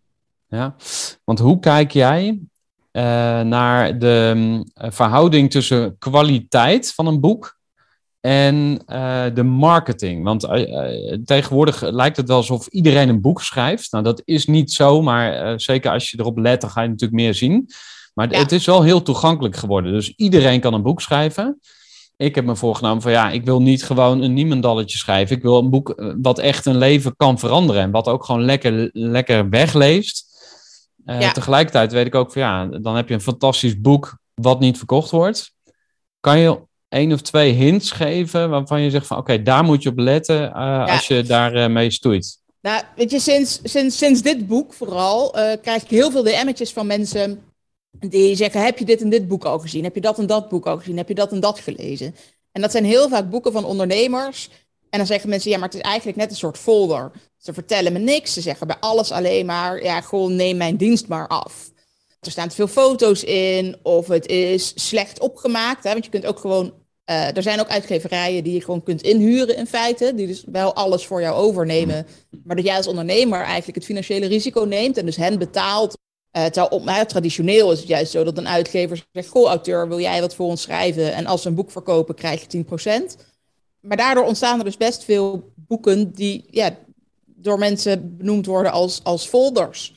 Ja, 0.49 0.75
want 1.23 1.39
hoe 1.39 1.60
kijk 1.60 1.91
jij 1.91 2.27
uh, 2.27 3.03
naar 3.41 3.99
de 3.99 4.33
um, 4.36 4.63
verhouding 4.91 5.51
tussen 5.51 5.97
kwaliteit 5.97 6.93
van 6.93 7.07
een 7.07 7.19
boek 7.19 7.57
en 8.19 8.83
uh, 8.88 9.23
de 9.33 9.43
marketing? 9.43 10.23
Want 10.23 10.41
tegenwoordig 11.25 11.81
lijkt 11.81 12.17
het 12.17 12.27
wel 12.27 12.38
alsof 12.38 12.67
iedereen 12.67 13.10
een 13.10 13.21
boek 13.21 13.41
schrijft. 13.41 13.91
Nou, 13.91 14.03
dat 14.03 14.21
is 14.25 14.45
niet 14.45 14.71
zo, 14.71 15.01
maar 15.01 15.60
zeker 15.60 15.91
als 15.91 16.12
je 16.12 16.19
erop 16.19 16.38
let, 16.38 16.62
dan 16.62 16.69
ga 16.69 16.81
je 16.81 16.88
natuurlijk 16.88 17.21
meer 17.21 17.33
zien. 17.33 17.69
Maar 18.13 18.31
ja. 18.31 18.38
het 18.38 18.51
is 18.51 18.65
wel 18.65 18.83
heel 18.83 19.01
toegankelijk 19.01 19.55
geworden. 19.55 19.91
Dus 19.91 20.13
iedereen 20.15 20.60
kan 20.60 20.73
een 20.73 20.83
boek 20.83 21.01
schrijven. 21.01 21.60
Ik 22.15 22.36
heb 22.36 22.45
me 22.45 22.55
voorgenomen 22.55 23.01
van 23.01 23.12
ja, 23.12 23.29
ik 23.29 23.45
wil 23.45 23.62
niet 23.62 23.83
gewoon 23.83 24.21
een 24.21 24.33
niemendalletje 24.33 24.97
schrijven. 24.97 25.36
Ik 25.36 25.41
wil 25.41 25.57
een 25.57 25.69
boek 25.69 26.13
wat 26.21 26.39
echt 26.39 26.65
een 26.65 26.77
leven 26.77 27.15
kan 27.15 27.39
veranderen. 27.39 27.81
En 27.81 27.91
wat 27.91 28.07
ook 28.07 28.25
gewoon 28.25 28.45
lekker, 28.45 28.89
lekker 28.93 29.49
wegleest. 29.49 30.27
Uh, 31.08 31.22
ja. 31.22 31.32
Tegelijkertijd 31.32 31.91
weet 31.91 32.06
ik 32.06 32.15
ook 32.15 32.32
van 32.32 32.41
ja, 32.41 32.65
dan 32.65 32.96
heb 32.96 33.08
je 33.08 33.13
een 33.13 33.22
fantastisch 33.22 33.82
boek 33.82 34.17
wat 34.34 34.60
niet 34.60 34.78
verkocht 34.78 35.12
wordt. 35.12 35.54
Kan 36.20 36.39
je 36.39 36.60
één 36.89 37.12
of 37.12 37.22
twee 37.22 37.52
hints 37.54 37.91
geven 37.91 38.50
waarvan 38.50 38.82
je 38.82 38.89
zegt 38.89 39.08
van 39.08 39.17
oké, 39.17 39.32
okay, 39.32 39.43
daar 39.43 39.63
moet 39.63 39.84
je 39.84 39.89
op 39.89 39.98
letten 39.98 40.41
uh, 40.41 40.52
ja. 40.52 40.84
als 40.84 41.08
je 41.08 41.24
daarmee 41.24 41.67
uh, 41.67 41.74
mee 41.74 41.91
stoeit? 41.91 42.39
Nou, 42.62 42.84
weet 42.96 43.12
je, 43.12 43.20
sinds, 43.20 43.60
sinds, 43.63 43.98
sinds 43.98 44.22
dit 44.22 44.48
boek 44.48 44.74
vooral 44.74 45.30
krijg 45.62 45.84
ik 45.84 45.89
heel 45.89 46.12
veel 46.12 46.24
DM'tjes 46.24 46.74
van 46.74 46.88
mensen 46.88 47.41
die 48.00 48.36
zeggen, 48.36 48.63
heb 48.63 48.78
je 48.78 48.86
dit 48.86 49.02
en 49.02 49.10
dit 49.10 49.28
boek 49.28 49.46
al 49.46 49.60
gezien? 49.60 49.84
Heb 49.84 49.96
je 49.96 50.02
dat 50.02 50.20
en 50.20 50.28
dat 50.28 50.50
boek 50.50 50.65
al 50.65 50.78
gezien? 50.78 50.98
Heb 50.98 51.08
je 51.08 51.15
dat 51.15 51.32
en 51.32 51.39
dat 51.39 51.60
gelezen? 51.60 52.15
En 52.52 52.62
dat 52.62 52.72
zijn 52.72 52.86
heel 52.86 53.10
vaak 53.10 53.30
boeken 53.30 53.52
van 53.52 53.65
ondernemers. 53.65 54.50
En 54.89 54.97
dan 54.97 55.08
zeggen 55.08 55.30
mensen, 55.30 55.52
ja, 55.52 55.58
maar 55.58 55.67
het 55.67 55.78
is 55.78 55.84
eigenlijk 55.84 56.17
net 56.17 56.30
een 56.30 56.36
soort 56.36 56.58
folder. 56.58 57.12
Ze 57.38 57.54
vertellen 57.54 57.93
me 57.93 58.00
niks. 58.00 58.34
Ze 58.34 58.41
zeggen 58.41 58.67
bij 58.67 58.76
alles 58.80 59.12
alleen 59.12 59.45
maar, 59.45 59.84
ja, 59.84 60.02
gewoon 60.02 60.36
neem 60.36 60.58
mijn 60.58 60.78
dienst 60.78 61.08
maar 61.08 61.28
af. 61.28 61.71
er 62.19 62.32
staan 62.32 62.47
te 62.47 62.56
veel 62.56 62.67
foto's 62.67 63.23
in, 63.23 63.78
of 63.84 64.08
het 64.08 64.26
is 64.26 64.71
slecht 64.76 65.19
opgemaakt. 65.19 65.84
Hè? 65.84 65.91
Want 65.91 66.06
je 66.06 66.12
kunt 66.12 66.26
ook 66.26 66.39
gewoon, 66.39 66.73
eh, 67.04 67.36
er 67.36 67.41
zijn 67.41 67.60
ook 67.60 67.67
uitgeverijen 67.67 68.43
die 68.43 68.54
je 68.54 68.62
gewoon 68.62 68.84
kunt 68.84 69.02
inhuren 69.02 69.58
in 69.58 69.67
feite, 69.67 70.15
die 70.15 70.28
dus 70.28 70.43
wel 70.52 70.73
alles 70.73 71.06
voor 71.06 71.21
jou 71.21 71.36
overnemen, 71.36 72.08
maar 72.43 72.56
dat 72.56 72.65
jij 72.65 72.76
als 72.76 72.88
ondernemer 72.88 73.41
eigenlijk 73.41 73.76
het 73.76 73.86
financiële 73.86 74.28
risico 74.28 74.63
neemt 74.63 74.97
en 74.97 75.06
dus 75.06 75.15
hen 75.15 75.39
betaalt. 75.39 75.97
Terwijl 76.32 76.67
op, 76.67 76.84
nou, 76.84 77.06
traditioneel 77.06 77.71
is 77.71 77.80
het 77.80 77.88
juist 77.88 78.12
zo 78.12 78.23
dat 78.23 78.38
een 78.38 78.47
uitgever 78.47 79.06
zegt, 79.12 79.28
goh 79.28 79.47
auteur, 79.47 79.88
wil 79.88 80.00
jij 80.00 80.21
wat 80.21 80.36
voor 80.36 80.45
ons 80.45 80.62
schrijven? 80.62 81.13
En 81.13 81.26
als 81.26 81.41
ze 81.41 81.47
een 81.47 81.56
boek 81.56 81.71
verkopen, 81.71 82.15
krijg 82.15 82.41
je 82.41 82.47
10%. 82.47 83.27
Maar 83.88 83.97
daardoor 83.97 84.26
ontstaan 84.26 84.60
er 84.60 84.65
dus 84.65 84.78
best 84.78 85.04
veel 85.04 85.54
boeken 85.56 86.12
die 86.12 86.45
ja, 86.52 86.78
door 87.26 87.60
mensen 87.60 88.17
benoemd 88.17 88.45
worden 88.45 88.71
als, 88.71 89.04
als 89.04 89.28
folders. 89.28 89.93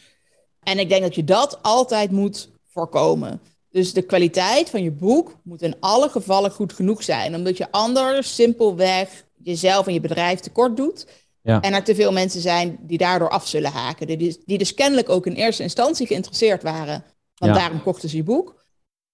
En 0.63 0.79
ik 0.79 0.89
denk 0.89 1.03
dat 1.03 1.15
je 1.15 1.25
dat 1.25 1.59
altijd 1.63 2.11
moet 2.11 2.51
voorkomen. 2.67 3.41
Dus 3.71 3.93
de 3.93 4.03
kwaliteit 4.03 4.71
van 4.71 4.83
je 4.83 4.91
boek 4.91 5.37
moet 5.43 5.63
in 5.63 5.75
alle 5.81 6.09
gevallen 6.09 6.51
goed 6.51 6.73
genoeg 6.73 7.03
zijn. 7.03 7.35
Omdat 7.35 7.57
je 7.57 7.71
anders 7.71 8.35
simpelweg 8.35 9.25
jezelf 9.37 9.87
en 9.87 9.93
je 9.93 10.01
bedrijf 10.01 10.41
tekort 10.41 10.77
doet. 10.77 11.07
Ja. 11.43 11.61
En 11.61 11.73
er 11.73 11.85
te 11.85 11.95
veel 11.95 12.13
mensen 12.13 12.41
zijn 12.41 12.79
die 12.81 12.99
daardoor 12.99 13.31
af 13.31 13.47
zullen 13.47 13.71
haken. 13.71 14.07
Die, 14.07 14.43
die 14.47 14.59
dus 14.59 14.75
kennelijk 14.75 15.09
ook 15.09 15.27
in 15.27 15.33
eerste 15.33 15.63
instantie 15.63 16.07
geïnteresseerd 16.07 16.63
waren. 16.63 17.05
Want 17.35 17.55
daarom 17.55 17.83
kochten 17.83 18.09
ze 18.09 18.17
je 18.17 18.23
boek. 18.23 18.65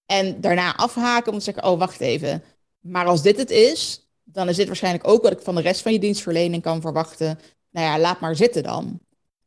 En 0.06 0.40
daarna 0.40 0.76
afhaken 0.76 1.32
om 1.32 1.38
te 1.38 1.44
zeggen, 1.44 1.64
oh 1.64 1.78
wacht 1.78 2.00
even. 2.00 2.42
Maar 2.80 3.06
als 3.06 3.22
dit 3.22 3.36
het 3.36 3.50
is, 3.50 4.05
dan 4.32 4.48
is 4.48 4.56
dit 4.56 4.66
waarschijnlijk 4.66 5.08
ook 5.08 5.22
wat 5.22 5.32
ik 5.32 5.40
van 5.40 5.54
de 5.54 5.60
rest 5.60 5.82
van 5.82 5.92
je 5.92 5.98
dienstverlening 5.98 6.62
kan 6.62 6.80
verwachten. 6.80 7.38
Nou 7.70 7.86
ja, 7.86 7.98
laat 7.98 8.20
maar 8.20 8.36
zitten 8.36 8.62
dan. 8.62 9.00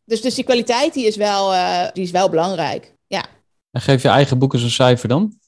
Dus, 0.06 0.22
dus 0.22 0.36
die 0.36 0.44
kwaliteit 0.44 0.94
die 0.94 1.06
is, 1.06 1.15
wel, 1.15 1.54
uh, 1.54 1.88
die 1.94 2.04
is 2.04 2.12
wel 2.12 2.30
belangrijk. 2.30 2.96
Ja. 3.08 3.26
En 3.72 3.82
geef 3.82 4.02
je 4.02 4.08
eigen 4.08 4.38
boeken 4.38 4.60
zo'n 4.60 4.70
cijfer 4.70 5.08
dan? 5.08 5.39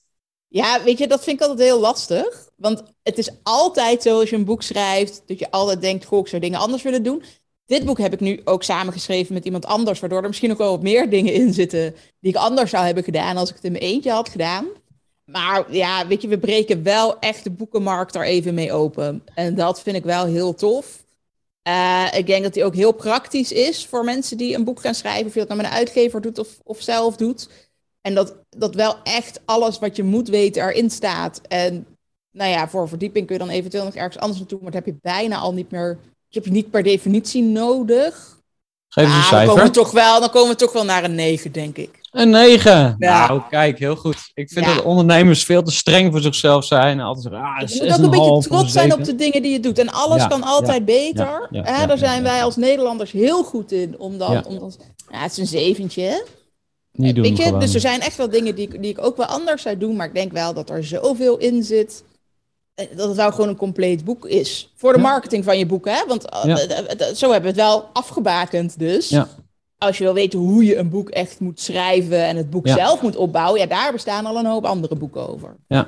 Ja, 0.47 0.83
weet 0.83 0.97
je, 0.97 1.07
dat 1.07 1.23
vind 1.23 1.35
ik 1.35 1.47
altijd 1.47 1.67
heel 1.67 1.79
lastig. 1.79 2.49
Want 2.55 2.83
het 3.03 3.17
is 3.17 3.29
altijd 3.43 4.01
zo 4.01 4.19
als 4.19 4.29
je 4.29 4.35
een 4.35 4.45
boek 4.45 4.61
schrijft, 4.61 5.21
dat 5.25 5.39
je 5.39 5.51
altijd 5.51 5.81
denkt, 5.81 6.05
goh, 6.05 6.19
ik 6.19 6.27
zou 6.27 6.41
dingen 6.41 6.59
anders 6.59 6.83
willen 6.83 7.03
doen. 7.03 7.23
Dit 7.65 7.85
boek 7.85 7.97
heb 7.97 8.13
ik 8.13 8.19
nu 8.19 8.41
ook 8.43 8.63
samengeschreven 8.63 9.33
met 9.33 9.45
iemand 9.45 9.65
anders, 9.65 9.99
waardoor 9.99 10.21
er 10.21 10.27
misschien 10.27 10.51
ook 10.51 10.57
wel 10.57 10.71
wat 10.71 10.81
meer 10.81 11.09
dingen 11.09 11.33
in 11.33 11.53
zitten 11.53 11.95
die 12.19 12.31
ik 12.31 12.37
anders 12.37 12.69
zou 12.69 12.85
hebben 12.85 13.03
gedaan 13.03 13.37
als 13.37 13.49
ik 13.49 13.55
het 13.55 13.63
in 13.63 13.71
mijn 13.71 13.83
eentje 13.83 14.11
had 14.11 14.29
gedaan. 14.29 14.67
Maar 15.31 15.73
ja, 15.73 16.07
weet 16.07 16.21
je, 16.21 16.27
we 16.27 16.39
breken 16.39 16.83
wel 16.83 17.19
echt 17.19 17.43
de 17.43 17.51
boekenmarkt 17.51 18.15
er 18.15 18.25
even 18.25 18.53
mee 18.53 18.73
open. 18.73 19.23
En 19.33 19.55
dat 19.55 19.81
vind 19.81 19.95
ik 19.95 20.03
wel 20.03 20.25
heel 20.25 20.53
tof. 20.53 21.03
Uh, 21.67 22.07
ik 22.13 22.27
denk 22.27 22.43
dat 22.43 22.53
die 22.53 22.63
ook 22.63 22.75
heel 22.75 22.91
praktisch 22.91 23.51
is 23.51 23.85
voor 23.85 24.03
mensen 24.03 24.37
die 24.37 24.55
een 24.55 24.63
boek 24.63 24.79
gaan 24.81 24.95
schrijven. 24.95 25.25
Of 25.25 25.33
je 25.33 25.39
dat 25.39 25.47
nou 25.47 25.61
met 25.61 25.69
een 25.69 25.77
uitgever 25.77 26.21
doet 26.21 26.39
of, 26.39 26.59
of 26.63 26.81
zelf 26.81 27.15
doet. 27.15 27.49
En 28.01 28.13
dat, 28.13 28.35
dat 28.49 28.75
wel 28.75 28.95
echt 29.03 29.41
alles 29.45 29.79
wat 29.79 29.95
je 29.95 30.03
moet 30.03 30.27
weten 30.27 30.63
erin 30.63 30.89
staat. 30.89 31.41
En 31.47 31.85
nou 32.31 32.49
ja, 32.49 32.69
voor 32.69 32.87
verdieping 32.87 33.25
kun 33.25 33.35
je 33.35 33.41
dan 33.45 33.51
eventueel 33.51 33.83
nog 33.83 33.95
ergens 33.95 34.19
anders 34.19 34.39
naartoe. 34.39 34.61
Maar 34.61 34.71
dat 34.71 34.85
heb 34.85 34.93
je 34.93 34.99
bijna 35.01 35.37
al 35.37 35.53
niet 35.53 35.71
meer. 35.71 35.97
Je 36.27 36.39
hebt 36.39 36.45
je 36.45 36.51
niet 36.51 36.69
per 36.69 36.83
definitie 36.83 37.43
nodig. 37.43 38.39
Geef 38.87 39.05
eens 39.05 39.15
een 39.15 39.21
cijfer. 39.21 39.45
Dan 39.45 39.55
komen, 39.55 39.71
we 39.71 39.79
toch 39.79 39.91
wel, 39.91 40.19
dan 40.19 40.29
komen 40.29 40.49
we 40.49 40.55
toch 40.55 40.73
wel 40.73 40.85
naar 40.85 41.03
een 41.03 41.15
9, 41.15 41.51
denk 41.51 41.77
ik. 41.77 42.00
Een 42.11 42.29
9. 42.29 42.95
Ja. 42.99 43.27
Nou, 43.27 43.41
kijk, 43.49 43.79
heel 43.79 43.95
goed. 43.95 44.31
Ik 44.33 44.49
vind 44.49 44.65
dat 44.65 44.83
ondernemers 44.83 45.43
veel 45.43 45.63
te 45.63 45.71
streng 45.71 46.11
voor 46.11 46.21
zichzelf 46.21 46.65
zijn. 46.65 46.99
Altijd 46.99 47.33
ah, 47.33 47.59
je 47.65 47.83
moet 47.83 47.91
ook 47.91 48.03
een 48.03 48.09
beetje 48.09 48.49
trots 48.49 48.71
zijn 48.71 48.93
op 48.93 49.03
de 49.03 49.15
dingen 49.15 49.41
die 49.41 49.51
je 49.51 49.59
doet. 49.59 49.79
En 49.79 49.89
alles 49.89 50.27
kan 50.27 50.43
altijd 50.43 50.85
beter. 50.85 51.47
Ja, 51.49 51.85
daar 51.85 51.97
zijn 51.97 52.23
wij 52.23 52.43
als 52.43 52.55
Nederlanders 52.55 53.11
heel 53.11 53.43
goed 53.43 53.71
in. 53.71 53.99
Om 53.99 54.17
dan, 54.17 54.45
om 54.45 54.59
dan, 54.59 54.73
ja, 55.09 55.21
het 55.21 55.31
is 55.31 55.37
een 55.37 55.47
zeventje. 55.47 56.25
Niet 56.91 57.15
doen, 57.15 57.23
Weet 57.23 57.37
je? 57.37 57.57
Dus 57.57 57.73
er 57.73 57.79
zijn 57.79 58.01
echt 58.01 58.17
wel 58.17 58.29
dingen 58.29 58.55
die, 58.55 58.79
die 58.79 58.91
ik 58.91 59.03
ook 59.03 59.17
wel 59.17 59.25
anders 59.25 59.61
zou 59.61 59.77
doen. 59.77 59.95
Maar 59.95 60.07
ik 60.07 60.13
denk 60.13 60.31
wel 60.31 60.53
dat 60.53 60.69
er 60.69 60.83
zoveel 60.83 61.37
in 61.37 61.63
zit 61.63 62.03
dat 62.95 63.07
het 63.07 63.17
wel 63.17 63.31
gewoon 63.31 63.47
een 63.47 63.55
compleet 63.55 64.05
boek 64.05 64.25
is. 64.25 64.71
Voor 64.75 64.93
de 64.93 64.99
marketing 64.99 65.43
van 65.43 65.57
je 65.57 65.65
boek, 65.65 65.85
hè? 65.85 66.03
Want 66.07 66.25
zo 67.15 67.31
hebben 67.31 67.41
we 67.41 67.47
het 67.47 67.55
wel 67.55 67.89
afgebakend 67.93 68.79
dus. 68.79 69.09
Ja 69.09 69.27
als 69.81 69.97
je 69.97 70.03
wil 70.03 70.13
weten 70.13 70.39
hoe 70.39 70.65
je 70.65 70.77
een 70.77 70.89
boek 70.89 71.09
echt 71.09 71.39
moet 71.39 71.59
schrijven 71.59 72.25
en 72.25 72.35
het 72.35 72.49
boek 72.49 72.67
zelf 72.67 73.01
moet 73.01 73.15
opbouwen, 73.15 73.59
ja, 73.59 73.65
daar 73.65 73.91
bestaan 73.91 74.25
al 74.25 74.37
een 74.37 74.45
hoop 74.45 74.63
andere 74.63 74.95
boeken 74.95 75.29
over. 75.29 75.55
Ja. 75.67 75.85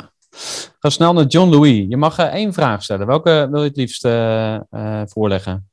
Ga 0.79 0.89
snel 0.89 1.13
naar 1.13 1.25
John 1.25 1.49
Louis. 1.49 1.85
Je 1.89 1.97
mag 1.97 2.19
uh, 2.19 2.33
één 2.33 2.53
vraag 2.53 2.83
stellen. 2.83 3.07
Welke 3.07 3.47
wil 3.51 3.61
je 3.61 3.67
het 3.67 3.77
liefst 3.77 4.05
uh, 4.05 4.59
uh, 4.71 5.01
voorleggen? 5.05 5.69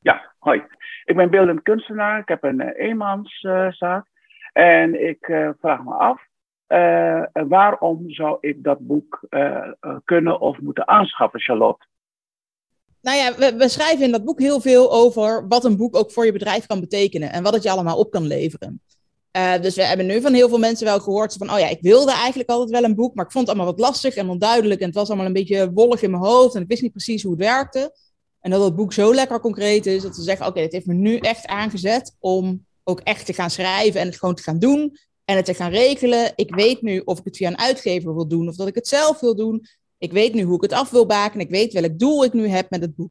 Ja, 0.00 0.32
hoi. 0.38 0.62
Ik 1.04 1.16
ben 1.16 1.30
beeldend 1.30 1.62
kunstenaar. 1.62 2.18
Ik 2.18 2.28
heb 2.28 2.42
een 2.44 2.60
eenmanszaak. 2.60 4.06
en 4.52 5.06
ik 5.08 5.52
vraag 5.60 5.84
me 5.84 5.94
af, 5.94 6.22
waarom 7.32 8.10
zou 8.10 8.36
ik 8.40 8.62
dat 8.62 8.78
boek 8.80 9.20
kunnen 10.04 10.40
of 10.40 10.60
moeten 10.60 10.88
aanschaffen, 10.88 11.40
Charlotte? 11.40 11.86
Nou 13.02 13.16
ja, 13.16 13.56
we, 13.56 13.68
schrijven 13.68 14.04
in 14.04 14.12
dat 14.12 14.24
boek 14.24 14.38
heel 14.38 14.60
veel 14.60 14.92
over 14.92 15.48
wat 15.48 15.64
een 15.64 15.76
boek 15.76 15.96
ook 15.96 16.12
voor 16.12 16.24
je 16.24 16.32
bedrijf 16.32 16.66
kan 16.66 16.80
betekenen 16.80 17.32
en 17.32 17.42
wat 17.42 17.54
het 17.54 17.62
je 17.62 17.70
allemaal 17.70 17.98
op 17.98 18.10
kan 18.10 18.26
leveren. 18.26 18.80
Uh, 19.36 19.60
dus 19.60 19.74
we 19.74 19.84
hebben 19.84 20.06
nu 20.06 20.20
van 20.20 20.32
heel 20.32 20.48
veel 20.48 20.58
mensen 20.58 20.86
wel 20.86 21.00
gehoord 21.00 21.34
van, 21.34 21.52
oh 21.52 21.58
ja, 21.58 21.68
ik 21.68 21.80
wilde 21.80 22.12
eigenlijk 22.12 22.50
altijd 22.50 22.70
wel 22.70 22.84
een 22.84 22.94
boek, 22.94 23.14
maar 23.14 23.24
ik 23.24 23.32
vond 23.32 23.46
het 23.46 23.56
allemaal 23.56 23.74
wat 23.74 23.84
lastig 23.84 24.14
en 24.14 24.28
onduidelijk 24.28 24.80
en 24.80 24.86
het 24.86 24.94
was 24.94 25.08
allemaal 25.08 25.26
een 25.26 25.32
beetje 25.32 25.72
wollig 25.72 26.02
in 26.02 26.10
mijn 26.10 26.22
hoofd 26.22 26.54
en 26.54 26.62
ik 26.62 26.68
wist 26.68 26.82
niet 26.82 26.92
precies 26.92 27.22
hoe 27.22 27.32
het 27.32 27.40
werkte. 27.40 27.96
En 28.40 28.50
dat 28.50 28.64
het 28.64 28.76
boek 28.76 28.92
zo 28.92 29.14
lekker 29.14 29.40
concreet 29.40 29.86
is 29.86 30.02
dat 30.02 30.14
ze 30.14 30.22
zeggen, 30.22 30.46
oké, 30.46 30.60
het 30.60 30.72
heeft 30.72 30.86
me 30.86 30.94
nu 30.94 31.16
echt 31.16 31.46
aangezet 31.46 32.16
om 32.18 32.66
ook 32.84 33.00
echt 33.00 33.26
te 33.26 33.32
gaan 33.32 33.50
schrijven 33.50 34.00
en 34.00 34.06
het 34.06 34.18
gewoon 34.18 34.34
te 34.34 34.42
gaan 34.42 34.58
doen 34.58 34.96
en 35.24 35.36
het 35.36 35.44
te 35.44 35.54
gaan 35.54 35.70
regelen. 35.70 36.32
Ik 36.34 36.54
weet 36.54 36.82
nu 36.82 36.98
of 37.04 37.18
ik 37.18 37.24
het 37.24 37.36
via 37.36 37.48
een 37.48 37.58
uitgever 37.58 38.14
wil 38.14 38.28
doen 38.28 38.48
of 38.48 38.56
dat 38.56 38.68
ik 38.68 38.74
het 38.74 38.88
zelf 38.88 39.20
wil 39.20 39.36
doen. 39.36 39.66
Ik 40.02 40.12
weet 40.12 40.34
nu 40.34 40.42
hoe 40.42 40.56
ik 40.56 40.62
het 40.62 40.72
af 40.72 40.90
wil 40.90 41.06
baken. 41.06 41.40
Ik 41.40 41.50
weet 41.50 41.72
welk 41.72 41.98
doel 41.98 42.24
ik 42.24 42.32
nu 42.32 42.48
heb 42.48 42.70
met 42.70 42.80
het 42.80 42.96
boek. 42.96 43.10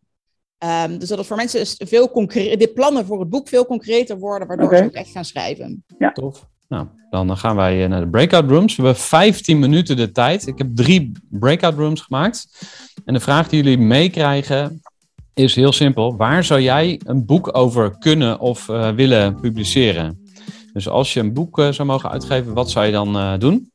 Um, 0.64 0.98
dus 0.98 1.10
dat 1.10 1.18
het 1.18 1.28
voor 1.28 1.38
mensen 1.38 1.88
veel 1.88 2.12
concreet, 2.12 2.60
de 2.60 2.68
plannen 2.68 3.06
voor 3.06 3.20
het 3.20 3.30
boek 3.30 3.48
veel 3.48 3.66
concreter 3.66 4.20
worden, 4.20 4.48
waardoor 4.48 4.76
ze 4.76 4.84
ook 4.84 4.92
echt 4.92 5.12
gaan 5.12 5.26
schrijven. 5.26 5.84
Ja. 5.98 6.12
Tof. 6.12 6.48
Nou, 6.68 6.88
dan 7.10 7.38
gaan 7.38 7.56
wij 7.56 7.84
eh, 7.84 7.90
naar 7.90 8.00
de 8.00 8.10
breakout 8.10 8.50
rooms. 8.50 8.76
We 8.76 8.84
hebben 8.84 9.02
15 9.02 9.60
minuten 9.60 9.96
de 9.96 10.12
tijd. 10.12 10.48
Ik 10.48 10.58
heb 10.58 10.76
drie 10.76 11.12
breakout 11.30 11.74
rooms 11.74 12.02
gemaakt. 12.02 12.48
En 13.06 13.14
de 13.14 13.20
vraag 13.20 13.50
die 13.50 13.64
jullie 13.64 13.78
meekrijgen 13.78 14.82
is 15.34 15.56
heel 15.56 15.72
simpel. 15.72 16.16
Waar 16.16 16.44
zou 16.44 16.62
jij 16.62 17.02
een 17.04 17.26
boek 17.26 17.58
over 17.58 17.98
kunnen 17.98 18.40
of 18.40 18.68
uh, 18.68 18.92
willen 18.92 19.40
publiceren? 19.40 20.26
Dus 20.74 20.88
als 20.88 21.14
je 21.14 21.20
een 21.20 21.34
boek 21.34 21.60
uh, 21.60 21.72
zou 21.72 21.88
mogen 21.88 22.12
uitgeven, 22.12 22.54
wat 22.54 22.70
zou 22.70 22.86
je 22.86 22.92
dan 22.92 23.16
uh, 23.16 23.38
doen? 23.38 23.71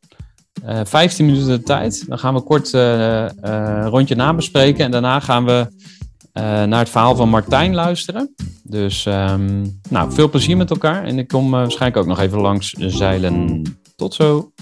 Uh, 0.66 0.80
eh, 0.80 0.86
15 0.86 1.26
minuten 1.26 1.46
de 1.46 1.62
tijd. 1.62 2.08
Dan 2.08 2.18
gaan 2.18 2.34
we 2.34 2.40
kort 2.40 2.72
uh, 2.72 3.28
uh, 3.44 3.86
rondje 3.88 4.14
nabespreken. 4.14 4.84
En 4.84 4.90
daarna 4.90 5.20
gaan 5.20 5.44
we 5.44 5.68
naar 6.66 6.78
het 6.78 6.88
verhaal 6.88 7.16
van 7.16 7.28
Martijn 7.28 7.74
luisteren. 7.74 8.34
Dus 8.62 9.04
um, 9.04 9.80
nou, 9.88 10.12
veel 10.12 10.30
plezier 10.30 10.56
met 10.56 10.70
elkaar. 10.70 11.04
En 11.04 11.18
ik 11.18 11.28
kom 11.28 11.50
waarschijnlijk 11.50 11.96
ook 12.02 12.06
nog 12.06 12.20
even 12.20 12.40
langs 12.40 12.70
zeilen. 12.70 13.62
Tot 13.96 14.14
zo. 14.14 14.52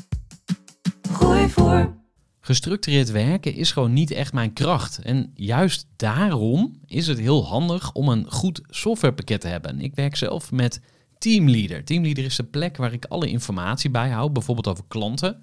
Gooi 1.13 1.49
voor. 1.49 1.95
Gestructureerd 2.41 3.11
werken 3.11 3.55
is 3.55 3.73
gewoon 3.73 3.93
niet 3.93 4.11
echt 4.11 4.33
mijn 4.33 4.53
kracht. 4.53 5.01
En 5.03 5.31
juist 5.35 5.87
daarom 5.97 6.81
is 6.87 7.07
het 7.07 7.19
heel 7.19 7.47
handig 7.47 7.93
om 7.93 8.09
een 8.09 8.27
goed 8.29 8.61
softwarepakket 8.69 9.41
te 9.41 9.49
hebben. 9.49 9.81
Ik 9.81 9.95
werk 9.95 10.17
zelf 10.17 10.53
met 10.53 10.81
Teamleader. 11.19 11.85
Teamleader 11.85 12.25
is 12.25 12.37
de 12.37 12.45
plek 12.45 12.77
waar 12.77 12.93
ik 12.93 13.05
alle 13.05 13.29
informatie 13.29 13.91
bijhoud, 13.91 14.33
bijvoorbeeld 14.33 14.69
over 14.69 14.85
klanten 14.89 15.43